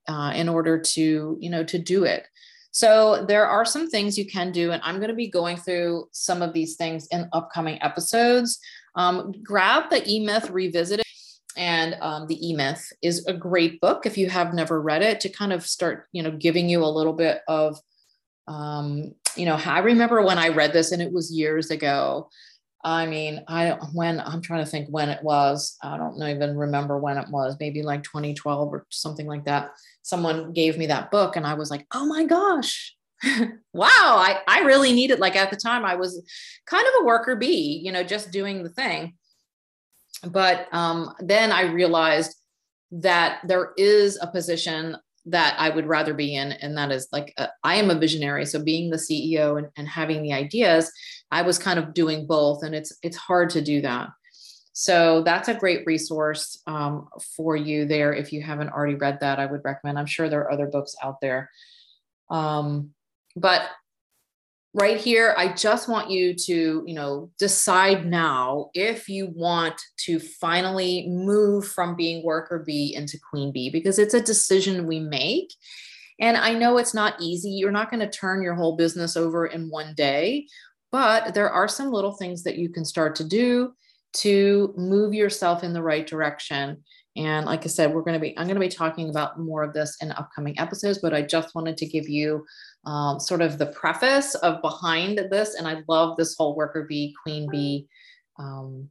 uh, 0.08 0.32
in 0.36 0.48
order 0.48 0.80
to 0.80 1.38
you 1.40 1.50
know 1.50 1.64
to 1.64 1.78
do 1.78 2.04
it. 2.04 2.28
So 2.72 3.26
there 3.28 3.48
are 3.48 3.66
some 3.66 3.90
things 3.90 4.18
you 4.18 4.26
can 4.28 4.52
do 4.52 4.72
and 4.72 4.82
i'm 4.84 4.98
going 4.98 5.10
to 5.10 5.16
be 5.16 5.30
going 5.30 5.58
through 5.58 6.08
some 6.12 6.42
of 6.42 6.54
these 6.54 6.76
things 6.76 7.08
in 7.12 7.30
upcoming 7.34 7.82
episodes. 7.82 8.60
Um, 8.96 9.34
grab 9.44 9.90
the 9.90 10.02
e-myth 10.10 10.50
revisited 10.50 11.06
and 11.58 11.98
um, 12.02 12.28
the 12.28 12.48
e-myth 12.48 12.94
is 13.02 13.26
a 13.26 13.34
great 13.34 13.82
book 13.82 14.06
if 14.06 14.18
you 14.18 14.30
have 14.30 14.54
never 14.54 14.82
read 14.82 15.02
it 15.02 15.20
to 15.22 15.30
kind 15.30 15.52
of 15.52 15.66
start 15.66 16.08
you 16.12 16.24
know 16.24 16.32
giving 16.32 16.70
you 16.70 16.84
a 16.84 16.86
little 16.86 17.14
bit 17.14 17.42
of 17.48 17.80
um, 18.48 19.14
you 19.36 19.46
know 19.46 19.60
i 19.66 19.80
remember 19.80 20.22
when 20.22 20.38
i 20.38 20.48
read 20.50 20.72
this 20.72 20.92
and 20.92 21.02
it 21.02 21.12
was 21.12 21.32
years 21.32 21.72
ago. 21.72 22.30
I 22.84 23.06
mean 23.08 23.44
i 23.48 23.72
when 23.94 24.22
i'm 24.22 24.42
trying 24.42 24.64
to 24.64 24.70
think 24.70 24.88
when 24.90 25.10
it 25.10 25.22
was. 25.24 25.76
I 25.84 25.98
don't 25.98 26.22
even 26.22 26.56
remember 26.56 26.98
when 26.98 27.18
it 27.18 27.28
was. 27.30 27.58
Maybe 27.60 27.82
like 27.82 28.04
2012 28.04 28.70
or 28.72 28.86
something 28.92 29.26
like 29.26 29.46
that. 29.46 29.72
Someone 30.04 30.54
gave 30.54 30.78
me 30.78 30.86
that 30.86 31.12
book 31.12 31.36
and 31.36 31.46
i 31.46 31.56
was 31.56 31.70
like 31.72 31.86
oh 31.94 32.06
my 32.06 32.24
gosh. 32.24 32.96
Wow 33.74 34.16
I, 34.18 34.40
I 34.48 34.60
really 34.62 34.94
needed 34.94 35.20
like 35.20 35.36
at 35.36 35.52
the 35.52 35.56
time 35.56 35.86
i 35.86 35.96
was 35.96 36.24
kind 36.66 36.86
of 36.88 36.94
a 37.02 37.06
worker 37.06 37.36
bee 37.36 37.82
you 37.84 37.92
know 37.92 38.04
just 38.04 38.32
doing 38.32 38.64
the 38.64 38.70
thing 38.70 39.17
but 40.24 40.68
um, 40.74 41.14
then 41.20 41.52
I 41.52 41.64
realized 41.64 42.36
that 42.92 43.42
there 43.46 43.74
is 43.78 44.18
a 44.22 44.28
position 44.28 44.98
that 45.26 45.56
I 45.60 45.70
would 45.70 45.86
rather 45.86 46.14
be 46.14 46.36
in. 46.36 46.54
And 46.54 46.78
that 46.78 46.92
is 46.92 47.08
like, 47.12 47.34
a, 47.38 47.50
I 47.64 47.76
am 47.76 47.90
a 47.90 48.00
visionary. 48.00 48.46
So 48.46 48.64
being 48.64 48.90
the 48.90 48.98
CEO 48.98 49.58
and, 49.58 49.68
and 49.76 49.88
having 49.88 50.24
the 50.24 50.34
ideas, 50.34 50.92
I 51.32 51.42
was 51.42 51.60
kind 51.60 51.78
of 51.78 51.94
doing 51.94 52.26
both. 52.26 52.64
And 52.64 52.74
it's, 52.74 52.98
it's 53.04 53.18
hard 53.18 53.50
to 53.52 53.62
do 53.62 53.82
that. 53.82 54.10
So 54.72 55.24
that's 55.24 55.50
a 55.50 55.56
great 55.56 55.86
resource 55.86 56.62
um, 56.68 57.10
for 57.36 57.56
you 57.58 57.86
there. 57.86 58.14
If 58.14 58.32
you 58.32 58.42
haven't 58.42 58.70
already 58.70 58.96
read 58.96 59.20
that, 59.20 59.40
I 59.40 59.46
would 59.48 59.66
recommend. 59.66 60.00
I'm 60.00 60.06
sure 60.06 60.30
there 60.30 60.42
are 60.42 60.52
other 60.52 60.68
books 60.68 60.96
out 61.04 61.20
there. 61.20 61.50
Um, 62.30 62.92
but 63.36 63.64
right 64.78 64.98
here 64.98 65.34
i 65.38 65.52
just 65.52 65.90
want 65.90 66.10
you 66.10 66.36
to 66.36 66.84
you 66.86 66.94
know 66.94 67.32
decide 67.40 68.06
now 68.06 68.70
if 68.76 69.10
you 69.10 69.28
want 69.34 69.82
to 69.98 70.20
finally 70.20 71.08
move 71.10 71.68
from 71.68 71.96
being 71.96 72.24
worker 72.24 72.64
bee 72.66 72.94
into 72.96 73.18
queen 73.30 73.52
bee 73.52 73.72
because 73.72 74.00
it's 74.00 74.14
a 74.14 74.22
decision 74.22 74.88
we 74.88 75.00
make. 75.00 75.54
And 76.20 76.38
i 76.38 76.54
know 76.54 76.78
it's 76.78 76.94
not 76.94 77.20
easy. 77.20 77.50
You're 77.50 77.72
not 77.72 77.90
going 77.90 78.02
to 78.02 78.10
turn 78.10 78.42
your 78.42 78.56
whole 78.56 78.78
business 78.78 79.18
over 79.18 79.48
in 79.48 79.70
one 79.70 79.94
day 79.96 80.48
but 80.92 81.34
there 81.34 81.50
are 81.50 81.68
some 81.68 81.92
little 81.92 82.14
things 82.14 82.44
that 82.44 82.58
you 82.58 82.70
can 82.70 82.86
start 82.86 83.16
to 83.16 83.24
do 83.24 83.74
to 84.14 84.74
move 84.78 85.14
yourself 85.14 85.64
in 85.64 85.74
the 85.74 85.84
right 85.84 86.08
direction 86.08 86.84
and 87.18 87.48
like 87.48 87.66
I 87.66 87.68
said, 87.68 87.94
we're 87.94 88.04
going 88.04 88.14
to 88.14 88.20
be, 88.20 88.38
I'm 88.38 88.46
going 88.46 88.56
to 88.56 88.62
be 88.62 88.70
talking 88.70 89.10
about 89.10 89.40
more 89.40 89.64
of 89.64 89.74
this 89.74 89.98
in 90.02 90.12
upcoming 90.12 90.58
episodes, 90.60 91.00
but 91.00 91.16
I 91.16 91.24
just 91.24 91.56
wanted 91.56 91.76
to 91.78 91.86
give 91.88 92.08
you 92.08 92.46
um, 92.86 93.20
sort 93.20 93.42
of 93.42 93.58
the 93.58 93.66
preface 93.66 94.36
of 94.36 94.62
behind 94.62 95.18
this. 95.32 95.56
And 95.56 95.68
I 95.68 95.82
love 95.88 96.16
this 96.16 96.36
whole 96.38 96.56
worker 96.56 96.86
bee, 96.88 97.16
queen 97.24 97.50
bee 97.50 97.88
um, 98.38 98.88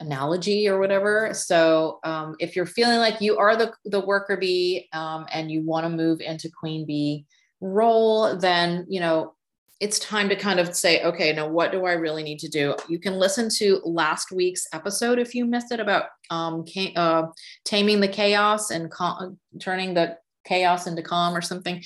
analogy 0.00 0.66
or 0.66 0.80
whatever. 0.80 1.34
So 1.34 2.00
um, 2.04 2.36
if 2.40 2.56
you're 2.56 2.66
feeling 2.66 2.98
like 2.98 3.20
you 3.20 3.36
are 3.36 3.54
the, 3.54 3.72
the 3.84 4.00
worker 4.00 4.38
bee 4.38 4.88
um, 4.94 5.26
and 5.30 5.50
you 5.50 5.60
want 5.60 5.84
to 5.84 5.90
move 5.90 6.22
into 6.22 6.50
queen 6.50 6.86
bee 6.86 7.26
role, 7.60 8.34
then, 8.34 8.86
you 8.88 9.00
know, 9.00 9.34
it's 9.78 9.98
time 9.98 10.28
to 10.28 10.36
kind 10.36 10.58
of 10.58 10.74
say, 10.74 11.02
okay, 11.02 11.32
now 11.32 11.48
what 11.48 11.70
do 11.70 11.84
I 11.84 11.92
really 11.92 12.22
need 12.22 12.38
to 12.40 12.48
do? 12.48 12.74
You 12.88 12.98
can 12.98 13.14
listen 13.14 13.48
to 13.56 13.80
last 13.84 14.32
week's 14.32 14.66
episode 14.72 15.18
if 15.18 15.34
you 15.34 15.44
missed 15.44 15.70
it 15.70 15.80
about 15.80 16.04
um, 16.30 16.64
uh, 16.96 17.24
taming 17.64 18.00
the 18.00 18.08
chaos 18.08 18.70
and 18.70 18.90
cal- 18.90 19.36
turning 19.60 19.92
the 19.92 20.16
chaos 20.46 20.86
into 20.86 21.02
calm 21.02 21.36
or 21.36 21.42
something. 21.42 21.82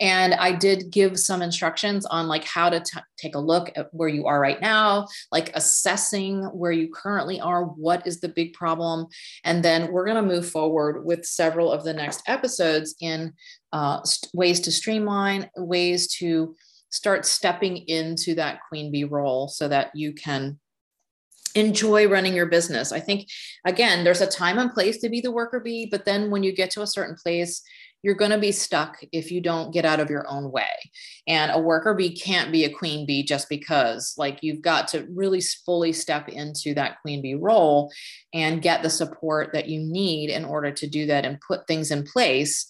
And 0.00 0.34
I 0.34 0.52
did 0.52 0.90
give 0.90 1.18
some 1.18 1.42
instructions 1.42 2.04
on 2.06 2.26
like 2.26 2.44
how 2.44 2.68
to 2.68 2.80
t- 2.80 3.00
take 3.16 3.34
a 3.34 3.38
look 3.38 3.70
at 3.76 3.88
where 3.92 4.08
you 4.08 4.26
are 4.26 4.40
right 4.40 4.60
now, 4.60 5.06
like 5.30 5.54
assessing 5.54 6.42
where 6.46 6.72
you 6.72 6.90
currently 6.92 7.40
are, 7.40 7.64
what 7.64 8.06
is 8.06 8.20
the 8.20 8.28
big 8.28 8.52
problem. 8.52 9.06
And 9.44 9.64
then 9.64 9.92
we're 9.92 10.04
going 10.04 10.16
to 10.16 10.34
move 10.34 10.48
forward 10.50 11.04
with 11.04 11.24
several 11.24 11.70
of 11.70 11.84
the 11.84 11.94
next 11.94 12.22
episodes 12.26 12.96
in 13.00 13.32
uh, 13.72 14.02
st- 14.02 14.34
ways 14.34 14.60
to 14.60 14.72
streamline, 14.72 15.48
ways 15.56 16.08
to 16.16 16.56
start 16.92 17.26
stepping 17.26 17.78
into 17.88 18.34
that 18.36 18.60
queen 18.68 18.92
bee 18.92 19.04
role 19.04 19.48
so 19.48 19.66
that 19.66 19.90
you 19.94 20.12
can 20.12 20.58
enjoy 21.54 22.08
running 22.08 22.34
your 22.34 22.46
business. 22.46 22.92
I 22.92 23.00
think, 23.00 23.28
again, 23.66 24.04
there's 24.04 24.20
a 24.20 24.26
time 24.26 24.58
and 24.58 24.72
place 24.72 24.98
to 24.98 25.08
be 25.08 25.20
the 25.20 25.32
worker 25.32 25.60
bee, 25.60 25.86
but 25.90 26.04
then 26.04 26.30
when 26.30 26.42
you 26.42 26.54
get 26.54 26.70
to 26.72 26.82
a 26.82 26.86
certain 26.86 27.16
place, 27.16 27.62
you're 28.02 28.14
going 28.14 28.30
to 28.32 28.38
be 28.38 28.52
stuck 28.52 28.98
if 29.12 29.30
you 29.30 29.40
don't 29.40 29.72
get 29.72 29.84
out 29.84 30.00
of 30.00 30.10
your 30.10 30.28
own 30.28 30.50
way. 30.50 30.90
And 31.28 31.52
a 31.52 31.58
worker 31.60 31.94
bee 31.94 32.14
can't 32.14 32.50
be 32.50 32.64
a 32.64 32.72
queen 32.72 33.06
bee 33.06 33.22
just 33.22 33.48
because. 33.48 34.14
Like, 34.18 34.40
you've 34.42 34.60
got 34.60 34.88
to 34.88 35.06
really 35.14 35.40
fully 35.64 35.92
step 35.92 36.28
into 36.28 36.74
that 36.74 37.00
queen 37.00 37.22
bee 37.22 37.34
role 37.34 37.92
and 38.34 38.62
get 38.62 38.82
the 38.82 38.90
support 38.90 39.52
that 39.52 39.68
you 39.68 39.78
need 39.80 40.30
in 40.30 40.44
order 40.44 40.72
to 40.72 40.86
do 40.86 41.06
that 41.06 41.24
and 41.24 41.40
put 41.46 41.66
things 41.66 41.90
in 41.90 42.02
place. 42.02 42.66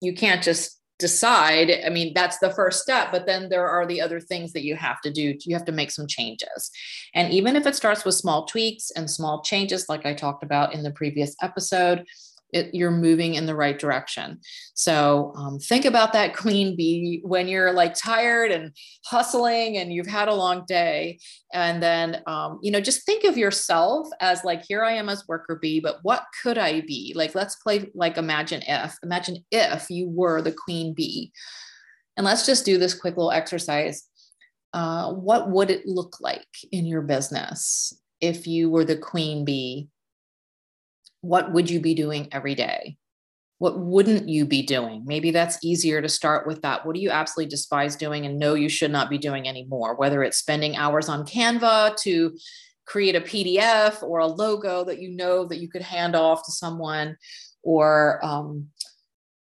You 0.00 0.14
can't 0.14 0.42
just 0.42 0.79
decide 1.00 1.72
i 1.84 1.88
mean 1.88 2.12
that's 2.14 2.38
the 2.38 2.50
first 2.50 2.80
step 2.80 3.10
but 3.10 3.26
then 3.26 3.48
there 3.48 3.68
are 3.68 3.86
the 3.86 4.00
other 4.00 4.20
things 4.20 4.52
that 4.52 4.64
you 4.64 4.76
have 4.76 5.00
to 5.00 5.10
do. 5.10 5.36
You 5.44 5.54
have 5.56 5.64
to 5.64 5.72
make 5.72 5.90
some 5.90 6.06
changes. 6.06 6.70
And 7.14 7.32
even 7.32 7.56
if 7.56 7.66
it 7.66 7.74
starts 7.74 8.04
with 8.04 8.14
small 8.14 8.44
tweaks 8.46 8.90
and 8.92 9.10
small 9.10 9.42
changes 9.42 9.88
like 9.88 10.06
i 10.06 10.14
talked 10.14 10.42
about 10.42 10.74
in 10.74 10.82
the 10.82 10.90
previous 10.92 11.34
episode 11.42 12.04
it, 12.52 12.74
you're 12.74 12.90
moving 12.90 13.34
in 13.34 13.46
the 13.46 13.54
right 13.54 13.78
direction. 13.78 14.40
So 14.74 15.32
um, 15.36 15.58
think 15.58 15.84
about 15.84 16.12
that 16.12 16.36
queen 16.36 16.76
bee 16.76 17.20
when 17.22 17.48
you're 17.48 17.72
like 17.72 17.94
tired 17.94 18.50
and 18.50 18.72
hustling 19.06 19.76
and 19.76 19.92
you've 19.92 20.06
had 20.06 20.28
a 20.28 20.34
long 20.34 20.64
day. 20.66 21.18
And 21.52 21.82
then, 21.82 22.22
um, 22.26 22.58
you 22.62 22.70
know, 22.70 22.80
just 22.80 23.04
think 23.04 23.24
of 23.24 23.36
yourself 23.36 24.08
as 24.20 24.44
like, 24.44 24.64
here 24.66 24.84
I 24.84 24.92
am 24.92 25.08
as 25.08 25.26
worker 25.28 25.58
bee, 25.60 25.80
but 25.80 25.98
what 26.02 26.24
could 26.42 26.58
I 26.58 26.80
be? 26.82 27.12
Like, 27.14 27.34
let's 27.34 27.56
play 27.56 27.90
like 27.94 28.16
imagine 28.16 28.62
if, 28.66 28.96
imagine 29.02 29.44
if 29.50 29.90
you 29.90 30.08
were 30.08 30.42
the 30.42 30.52
queen 30.52 30.94
bee. 30.94 31.32
And 32.16 32.24
let's 32.24 32.46
just 32.46 32.64
do 32.64 32.78
this 32.78 32.94
quick 32.94 33.16
little 33.16 33.32
exercise. 33.32 34.06
Uh, 34.72 35.12
what 35.12 35.50
would 35.50 35.70
it 35.70 35.86
look 35.86 36.20
like 36.20 36.46
in 36.70 36.86
your 36.86 37.02
business 37.02 37.92
if 38.20 38.46
you 38.46 38.70
were 38.70 38.84
the 38.84 38.96
queen 38.96 39.44
bee 39.44 39.88
what 41.22 41.52
would 41.52 41.70
you 41.70 41.80
be 41.80 41.94
doing 41.94 42.28
every 42.32 42.54
day? 42.54 42.96
What 43.58 43.78
wouldn't 43.78 44.28
you 44.28 44.46
be 44.46 44.62
doing? 44.62 45.04
Maybe 45.04 45.30
that's 45.30 45.62
easier 45.62 46.00
to 46.00 46.08
start 46.08 46.46
with 46.46 46.62
that. 46.62 46.86
What 46.86 46.94
do 46.94 47.00
you 47.00 47.10
absolutely 47.10 47.50
despise 47.50 47.94
doing 47.94 48.24
and 48.24 48.38
know 48.38 48.54
you 48.54 48.70
should 48.70 48.90
not 48.90 49.10
be 49.10 49.18
doing 49.18 49.46
anymore? 49.46 49.96
Whether 49.96 50.22
it's 50.22 50.38
spending 50.38 50.76
hours 50.76 51.10
on 51.10 51.26
Canva 51.26 51.96
to 52.02 52.34
create 52.86 53.14
a 53.14 53.20
PDF 53.20 54.02
or 54.02 54.20
a 54.20 54.26
logo 54.26 54.82
that 54.84 55.00
you 55.00 55.10
know 55.10 55.44
that 55.44 55.60
you 55.60 55.68
could 55.68 55.82
hand 55.82 56.16
off 56.16 56.44
to 56.46 56.52
someone, 56.52 57.16
or 57.62 58.18
um, 58.24 58.68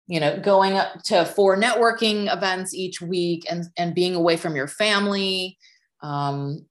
you 0.06 0.18
know, 0.18 0.40
going 0.40 0.72
up 0.72 1.02
to 1.04 1.24
four 1.24 1.56
networking 1.56 2.34
events 2.34 2.74
each 2.74 3.00
week 3.02 3.44
and 3.50 3.66
and 3.76 3.94
being 3.94 4.14
away 4.14 4.36
from 4.36 4.56
your 4.56 4.66
family. 4.66 5.58
Um, 6.02 6.66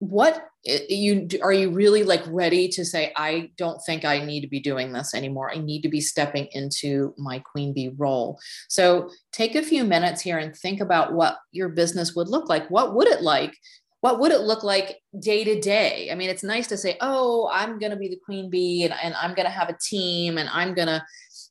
what 0.00 0.48
you 0.88 1.28
are 1.42 1.52
you 1.52 1.70
really 1.70 2.02
like 2.02 2.22
ready 2.26 2.68
to 2.68 2.84
say 2.84 3.12
i 3.16 3.50
don't 3.56 3.80
think 3.86 4.04
i 4.04 4.18
need 4.18 4.40
to 4.40 4.48
be 4.48 4.60
doing 4.60 4.92
this 4.92 5.14
anymore. 5.14 5.50
I 5.52 5.58
need 5.58 5.82
to 5.82 5.88
be 5.88 6.00
stepping 6.00 6.48
into 6.52 7.14
my 7.16 7.38
queen 7.38 7.72
bee 7.72 7.92
role. 7.96 8.38
So 8.68 9.10
take 9.32 9.54
a 9.54 9.62
few 9.62 9.84
minutes 9.84 10.20
here 10.20 10.38
and 10.38 10.56
think 10.56 10.80
about 10.80 11.12
what 11.12 11.38
your 11.52 11.68
business 11.68 12.14
would 12.14 12.28
look 12.28 12.48
like. 12.48 12.68
What 12.68 12.94
would 12.94 13.08
it 13.08 13.22
like? 13.22 13.56
What 14.00 14.18
would 14.20 14.32
it 14.32 14.40
look 14.40 14.62
like 14.62 14.98
day 15.18 15.44
to 15.44 15.60
day? 15.60 16.10
I 16.10 16.14
mean 16.14 16.30
it's 16.30 16.42
nice 16.42 16.66
to 16.68 16.76
say 16.76 16.96
oh 17.00 17.48
i'm 17.52 17.78
going 17.78 17.92
to 17.92 17.96
be 17.96 18.08
the 18.08 18.20
queen 18.24 18.50
bee 18.50 18.84
and, 18.84 18.94
and 19.02 19.14
i'm 19.14 19.34
going 19.34 19.46
to 19.46 19.58
have 19.60 19.68
a 19.68 19.78
team 19.80 20.38
and 20.38 20.48
i'm 20.52 20.74
going 20.74 20.88
to 20.88 21.02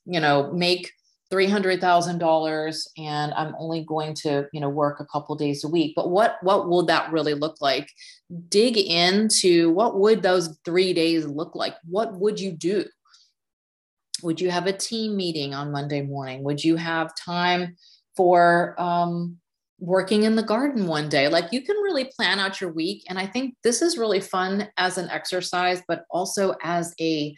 you 0.04 0.20
know 0.20 0.52
make 0.52 0.92
$300,000 1.32 2.86
and 2.98 3.34
I'm 3.34 3.54
only 3.58 3.84
going 3.84 4.14
to, 4.14 4.46
you 4.52 4.60
know, 4.60 4.68
work 4.68 5.00
a 5.00 5.06
couple 5.06 5.34
days 5.34 5.64
a 5.64 5.68
week. 5.68 5.94
But 5.96 6.10
what 6.10 6.38
what 6.42 6.68
would 6.68 6.86
that 6.86 7.10
really 7.10 7.34
look 7.34 7.60
like? 7.60 7.88
Dig 8.48 8.76
into 8.76 9.70
what 9.70 9.98
would 9.98 10.22
those 10.22 10.58
3 10.64 10.92
days 10.92 11.26
look 11.26 11.54
like? 11.54 11.74
What 11.84 12.18
would 12.18 12.38
you 12.38 12.52
do? 12.52 12.84
Would 14.22 14.40
you 14.40 14.50
have 14.50 14.66
a 14.66 14.72
team 14.72 15.16
meeting 15.16 15.52
on 15.52 15.72
Monday 15.72 16.02
morning? 16.02 16.42
Would 16.44 16.62
you 16.62 16.76
have 16.76 17.16
time 17.16 17.76
for 18.16 18.80
um, 18.80 19.36
working 19.78 20.22
in 20.22 20.36
the 20.36 20.42
garden 20.42 20.86
one 20.86 21.08
day? 21.08 21.28
Like 21.28 21.52
you 21.52 21.60
can 21.60 21.76
really 21.76 22.04
plan 22.16 22.38
out 22.38 22.60
your 22.60 22.72
week. 22.72 23.04
And 23.08 23.18
I 23.18 23.26
think 23.26 23.56
this 23.62 23.82
is 23.82 23.98
really 23.98 24.20
fun 24.20 24.68
as 24.78 24.96
an 24.96 25.10
exercise, 25.10 25.82
but 25.86 26.04
also 26.10 26.54
as 26.62 26.94
a 27.00 27.36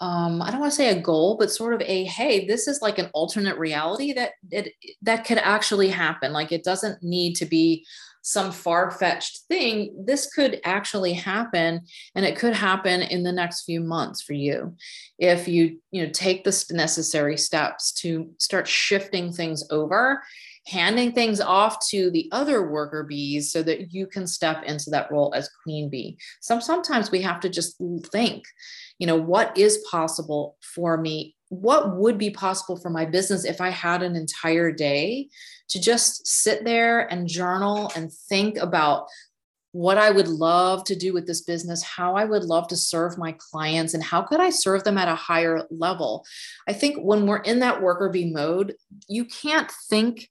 um, 0.00 0.40
I 0.42 0.50
don't 0.50 0.60
want 0.60 0.72
to 0.72 0.76
say 0.76 0.90
a 0.90 1.00
goal, 1.00 1.36
but 1.38 1.50
sort 1.50 1.74
of 1.74 1.80
a 1.82 2.04
hey, 2.04 2.46
this 2.46 2.68
is 2.68 2.80
like 2.82 2.98
an 2.98 3.10
alternate 3.14 3.58
reality 3.58 4.12
that 4.12 4.32
it 4.50 4.72
that 5.02 5.24
could 5.24 5.38
actually 5.38 5.88
happen. 5.88 6.32
Like 6.32 6.52
it 6.52 6.64
doesn't 6.64 7.02
need 7.02 7.34
to 7.36 7.46
be 7.46 7.84
some 8.22 8.52
far-fetched 8.52 9.40
thing. 9.48 10.04
This 10.04 10.32
could 10.32 10.60
actually 10.64 11.14
happen, 11.14 11.80
and 12.14 12.24
it 12.24 12.36
could 12.36 12.54
happen 12.54 13.02
in 13.02 13.22
the 13.22 13.32
next 13.32 13.64
few 13.64 13.80
months 13.80 14.22
for 14.22 14.34
you 14.34 14.76
if 15.18 15.48
you 15.48 15.78
you 15.90 16.04
know 16.04 16.10
take 16.12 16.44
the 16.44 16.64
necessary 16.70 17.36
steps 17.36 17.92
to 17.92 18.30
start 18.38 18.68
shifting 18.68 19.32
things 19.32 19.64
over 19.70 20.22
handing 20.68 21.12
things 21.12 21.40
off 21.40 21.78
to 21.88 22.10
the 22.10 22.28
other 22.30 22.68
worker 22.70 23.02
bees 23.02 23.50
so 23.50 23.62
that 23.62 23.92
you 23.92 24.06
can 24.06 24.26
step 24.26 24.62
into 24.64 24.90
that 24.90 25.10
role 25.10 25.32
as 25.34 25.48
queen 25.62 25.88
bee. 25.88 26.18
Some 26.40 26.60
sometimes 26.60 27.10
we 27.10 27.22
have 27.22 27.40
to 27.40 27.48
just 27.48 27.80
think, 28.12 28.44
you 28.98 29.06
know, 29.06 29.16
what 29.16 29.56
is 29.56 29.84
possible 29.90 30.56
for 30.60 30.98
me? 30.98 31.36
What 31.48 31.96
would 31.96 32.18
be 32.18 32.30
possible 32.30 32.76
for 32.76 32.90
my 32.90 33.06
business 33.06 33.46
if 33.46 33.62
I 33.62 33.70
had 33.70 34.02
an 34.02 34.14
entire 34.14 34.70
day 34.70 35.28
to 35.70 35.80
just 35.80 36.26
sit 36.26 36.64
there 36.64 37.10
and 37.10 37.26
journal 37.26 37.90
and 37.96 38.12
think 38.12 38.58
about 38.58 39.06
what 39.72 39.96
I 39.96 40.10
would 40.10 40.28
love 40.28 40.84
to 40.84 40.96
do 40.96 41.12
with 41.12 41.26
this 41.26 41.42
business, 41.42 41.82
how 41.82 42.14
I 42.14 42.24
would 42.24 42.44
love 42.44 42.68
to 42.68 42.76
serve 42.76 43.16
my 43.16 43.36
clients, 43.38 43.94
and 43.94 44.02
how 44.02 44.22
could 44.22 44.40
I 44.40 44.50
serve 44.50 44.84
them 44.84 44.98
at 44.98 45.08
a 45.08 45.14
higher 45.14 45.62
level. 45.70 46.24
I 46.66 46.72
think 46.72 46.98
when 46.98 47.26
we're 47.26 47.38
in 47.38 47.60
that 47.60 47.80
worker 47.80 48.08
bee 48.08 48.30
mode, 48.30 48.74
you 49.08 49.24
can't 49.24 49.70
think 49.88 50.28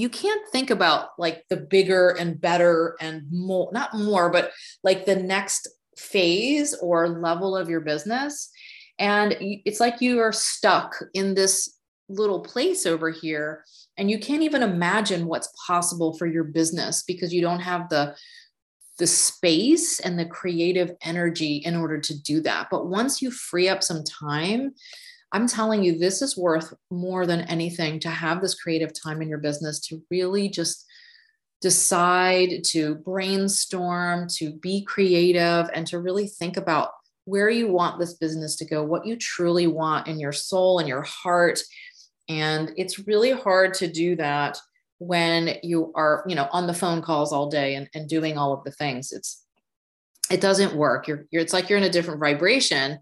you 0.00 0.08
can't 0.08 0.46
think 0.50 0.70
about 0.70 1.10
like 1.18 1.44
the 1.48 1.56
bigger 1.56 2.10
and 2.10 2.40
better 2.40 2.96
and 3.00 3.22
more 3.30 3.70
not 3.72 3.94
more 3.94 4.30
but 4.30 4.52
like 4.82 5.06
the 5.06 5.16
next 5.16 5.68
phase 5.96 6.74
or 6.80 7.08
level 7.08 7.56
of 7.56 7.68
your 7.68 7.80
business 7.80 8.50
And 8.98 9.36
it's 9.40 9.80
like 9.80 10.00
you 10.00 10.18
are 10.20 10.32
stuck 10.32 10.96
in 11.14 11.34
this 11.34 11.76
little 12.08 12.40
place 12.40 12.86
over 12.86 13.10
here 13.10 13.64
and 13.96 14.10
you 14.10 14.18
can't 14.18 14.42
even 14.42 14.62
imagine 14.62 15.26
what's 15.26 15.52
possible 15.66 16.16
for 16.16 16.26
your 16.26 16.44
business 16.44 17.02
because 17.02 17.32
you 17.32 17.40
don't 17.40 17.60
have 17.60 17.88
the 17.88 18.16
the 18.98 19.06
space 19.06 20.00
and 20.00 20.18
the 20.18 20.26
creative 20.26 20.90
energy 21.02 21.58
in 21.58 21.76
order 21.76 22.00
to 22.00 22.20
do 22.20 22.40
that. 22.40 22.66
But 22.68 22.88
once 22.88 23.22
you 23.22 23.30
free 23.30 23.68
up 23.68 23.84
some 23.84 24.02
time, 24.02 24.74
I'm 25.32 25.46
telling 25.46 25.82
you, 25.82 25.98
this 25.98 26.22
is 26.22 26.36
worth 26.36 26.72
more 26.90 27.26
than 27.26 27.42
anything 27.42 28.00
to 28.00 28.08
have 28.08 28.40
this 28.40 28.54
creative 28.54 28.92
time 28.92 29.20
in 29.20 29.28
your 29.28 29.38
business 29.38 29.80
to 29.88 30.02
really 30.10 30.48
just 30.48 30.86
decide 31.60 32.64
to 32.64 32.94
brainstorm, 32.96 34.28
to 34.36 34.52
be 34.52 34.84
creative, 34.84 35.68
and 35.74 35.86
to 35.88 35.98
really 35.98 36.26
think 36.26 36.56
about 36.56 36.90
where 37.24 37.50
you 37.50 37.68
want 37.68 37.98
this 37.98 38.14
business 38.14 38.56
to 38.56 38.64
go, 38.64 38.82
what 38.82 39.04
you 39.04 39.16
truly 39.16 39.66
want 39.66 40.06
in 40.06 40.18
your 40.18 40.32
soul 40.32 40.78
and 40.78 40.88
your 40.88 41.02
heart. 41.02 41.60
And 42.28 42.72
it's 42.76 43.06
really 43.06 43.32
hard 43.32 43.74
to 43.74 43.86
do 43.86 44.16
that 44.16 44.58
when 44.98 45.56
you 45.62 45.92
are, 45.94 46.24
you 46.26 46.34
know, 46.34 46.48
on 46.52 46.66
the 46.66 46.74
phone 46.74 47.02
calls 47.02 47.32
all 47.32 47.50
day 47.50 47.74
and, 47.74 47.88
and 47.94 48.08
doing 48.08 48.38
all 48.38 48.52
of 48.54 48.64
the 48.64 48.70
things. 48.70 49.12
It's 49.12 49.44
it 50.30 50.40
doesn't 50.40 50.74
work. 50.74 51.08
You're, 51.08 51.26
you're 51.30 51.42
it's 51.42 51.52
like 51.52 51.68
you're 51.68 51.78
in 51.78 51.84
a 51.84 51.90
different 51.90 52.20
vibration. 52.20 52.98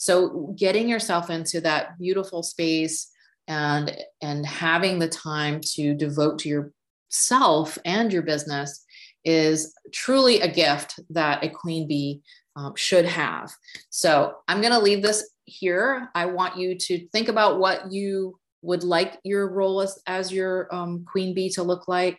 So 0.00 0.54
getting 0.56 0.88
yourself 0.88 1.28
into 1.28 1.60
that 1.60 1.98
beautiful 1.98 2.42
space 2.42 3.10
and 3.46 3.94
and 4.22 4.46
having 4.46 4.98
the 4.98 5.08
time 5.08 5.60
to 5.74 5.92
devote 5.92 6.38
to 6.38 6.48
yourself 6.48 7.76
and 7.84 8.10
your 8.10 8.22
business 8.22 8.82
is 9.26 9.74
truly 9.92 10.40
a 10.40 10.50
gift 10.50 11.00
that 11.10 11.44
a 11.44 11.50
queen 11.50 11.86
bee 11.86 12.22
um, 12.56 12.74
should 12.76 13.04
have. 13.04 13.52
So 13.90 14.36
I'm 14.48 14.62
going 14.62 14.72
to 14.72 14.78
leave 14.78 15.02
this 15.02 15.28
here. 15.44 16.08
I 16.14 16.24
want 16.24 16.56
you 16.56 16.76
to 16.76 17.06
think 17.08 17.28
about 17.28 17.58
what 17.58 17.92
you 17.92 18.38
would 18.62 18.82
like 18.82 19.18
your 19.22 19.50
role 19.50 19.82
as, 19.82 20.00
as 20.06 20.32
your 20.32 20.74
um, 20.74 21.04
queen 21.04 21.34
bee 21.34 21.50
to 21.50 21.62
look 21.62 21.88
like 21.88 22.18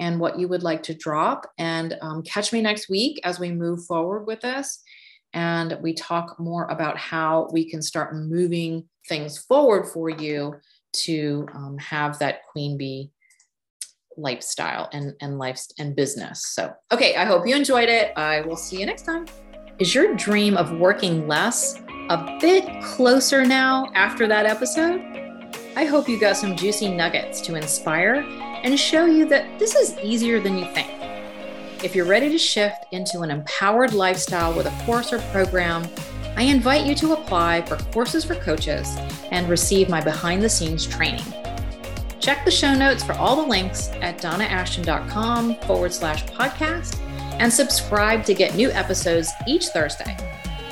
and 0.00 0.18
what 0.18 0.36
you 0.36 0.48
would 0.48 0.64
like 0.64 0.82
to 0.84 0.94
drop. 0.94 1.48
And 1.58 1.96
um, 2.02 2.22
catch 2.22 2.52
me 2.52 2.60
next 2.60 2.88
week 2.90 3.20
as 3.22 3.38
we 3.38 3.52
move 3.52 3.84
forward 3.84 4.26
with 4.26 4.40
this. 4.40 4.82
And 5.32 5.78
we 5.80 5.94
talk 5.94 6.38
more 6.38 6.66
about 6.66 6.98
how 6.98 7.48
we 7.52 7.68
can 7.68 7.82
start 7.82 8.16
moving 8.16 8.88
things 9.08 9.38
forward 9.38 9.86
for 9.86 10.10
you 10.10 10.56
to 10.92 11.46
um, 11.54 11.78
have 11.78 12.18
that 12.18 12.46
queen 12.50 12.76
bee 12.76 13.10
lifestyle 14.16 14.88
and, 14.92 15.14
and 15.20 15.38
life 15.38 15.60
and 15.78 15.94
business. 15.94 16.46
So, 16.48 16.72
okay, 16.92 17.14
I 17.16 17.24
hope 17.24 17.46
you 17.46 17.54
enjoyed 17.54 17.88
it. 17.88 18.12
I 18.16 18.40
will 18.42 18.56
see 18.56 18.80
you 18.80 18.86
next 18.86 19.02
time. 19.02 19.26
Is 19.78 19.94
your 19.94 20.14
dream 20.14 20.56
of 20.56 20.72
working 20.72 21.26
less 21.26 21.80
a 22.10 22.38
bit 22.40 22.82
closer 22.82 23.44
now 23.44 23.90
after 23.94 24.26
that 24.26 24.46
episode? 24.46 25.00
I 25.76 25.84
hope 25.84 26.08
you 26.08 26.18
got 26.18 26.36
some 26.36 26.56
juicy 26.56 26.88
nuggets 26.88 27.40
to 27.42 27.54
inspire 27.54 28.16
and 28.62 28.78
show 28.78 29.06
you 29.06 29.26
that 29.28 29.58
this 29.58 29.74
is 29.74 29.96
easier 30.02 30.40
than 30.40 30.58
you 30.58 30.66
think. 30.74 30.99
If 31.82 31.94
you're 31.94 32.04
ready 32.04 32.28
to 32.28 32.36
shift 32.36 32.84
into 32.90 33.20
an 33.20 33.30
empowered 33.30 33.94
lifestyle 33.94 34.52
with 34.54 34.66
a 34.66 34.84
course 34.84 35.14
or 35.14 35.18
program, 35.32 35.88
I 36.36 36.42
invite 36.42 36.84
you 36.84 36.94
to 36.96 37.14
apply 37.14 37.62
for 37.62 37.76
Courses 37.76 38.22
for 38.22 38.34
Coaches 38.34 38.98
and 39.30 39.48
receive 39.48 39.88
my 39.88 40.02
behind 40.02 40.42
the 40.42 40.48
scenes 40.48 40.86
training. 40.86 41.24
Check 42.20 42.44
the 42.44 42.50
show 42.50 42.74
notes 42.74 43.02
for 43.02 43.14
all 43.14 43.34
the 43.34 43.48
links 43.48 43.88
at 44.02 44.18
donnaashton.com 44.18 45.54
forward 45.60 45.94
slash 45.94 46.26
podcast 46.26 47.00
and 47.38 47.50
subscribe 47.50 48.26
to 48.26 48.34
get 48.34 48.54
new 48.54 48.70
episodes 48.72 49.30
each 49.46 49.68
Thursday. 49.68 50.18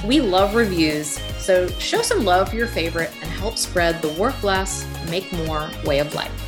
We 0.05 0.21
love 0.21 0.55
reviews, 0.55 1.19
so 1.39 1.69
show 1.79 2.03
some 2.03 2.27
love 2.27 2.51
for 2.51 2.57
your 2.57 2.67
favorite 2.67 3.11
and 3.23 3.31
help 3.31 3.57
spread 3.57 4.03
the 4.03 4.13
work 4.21 4.43
less, 4.43 4.87
make 5.09 5.33
more 5.33 5.71
way 5.87 6.01
of 6.01 6.15
life. 6.15 6.48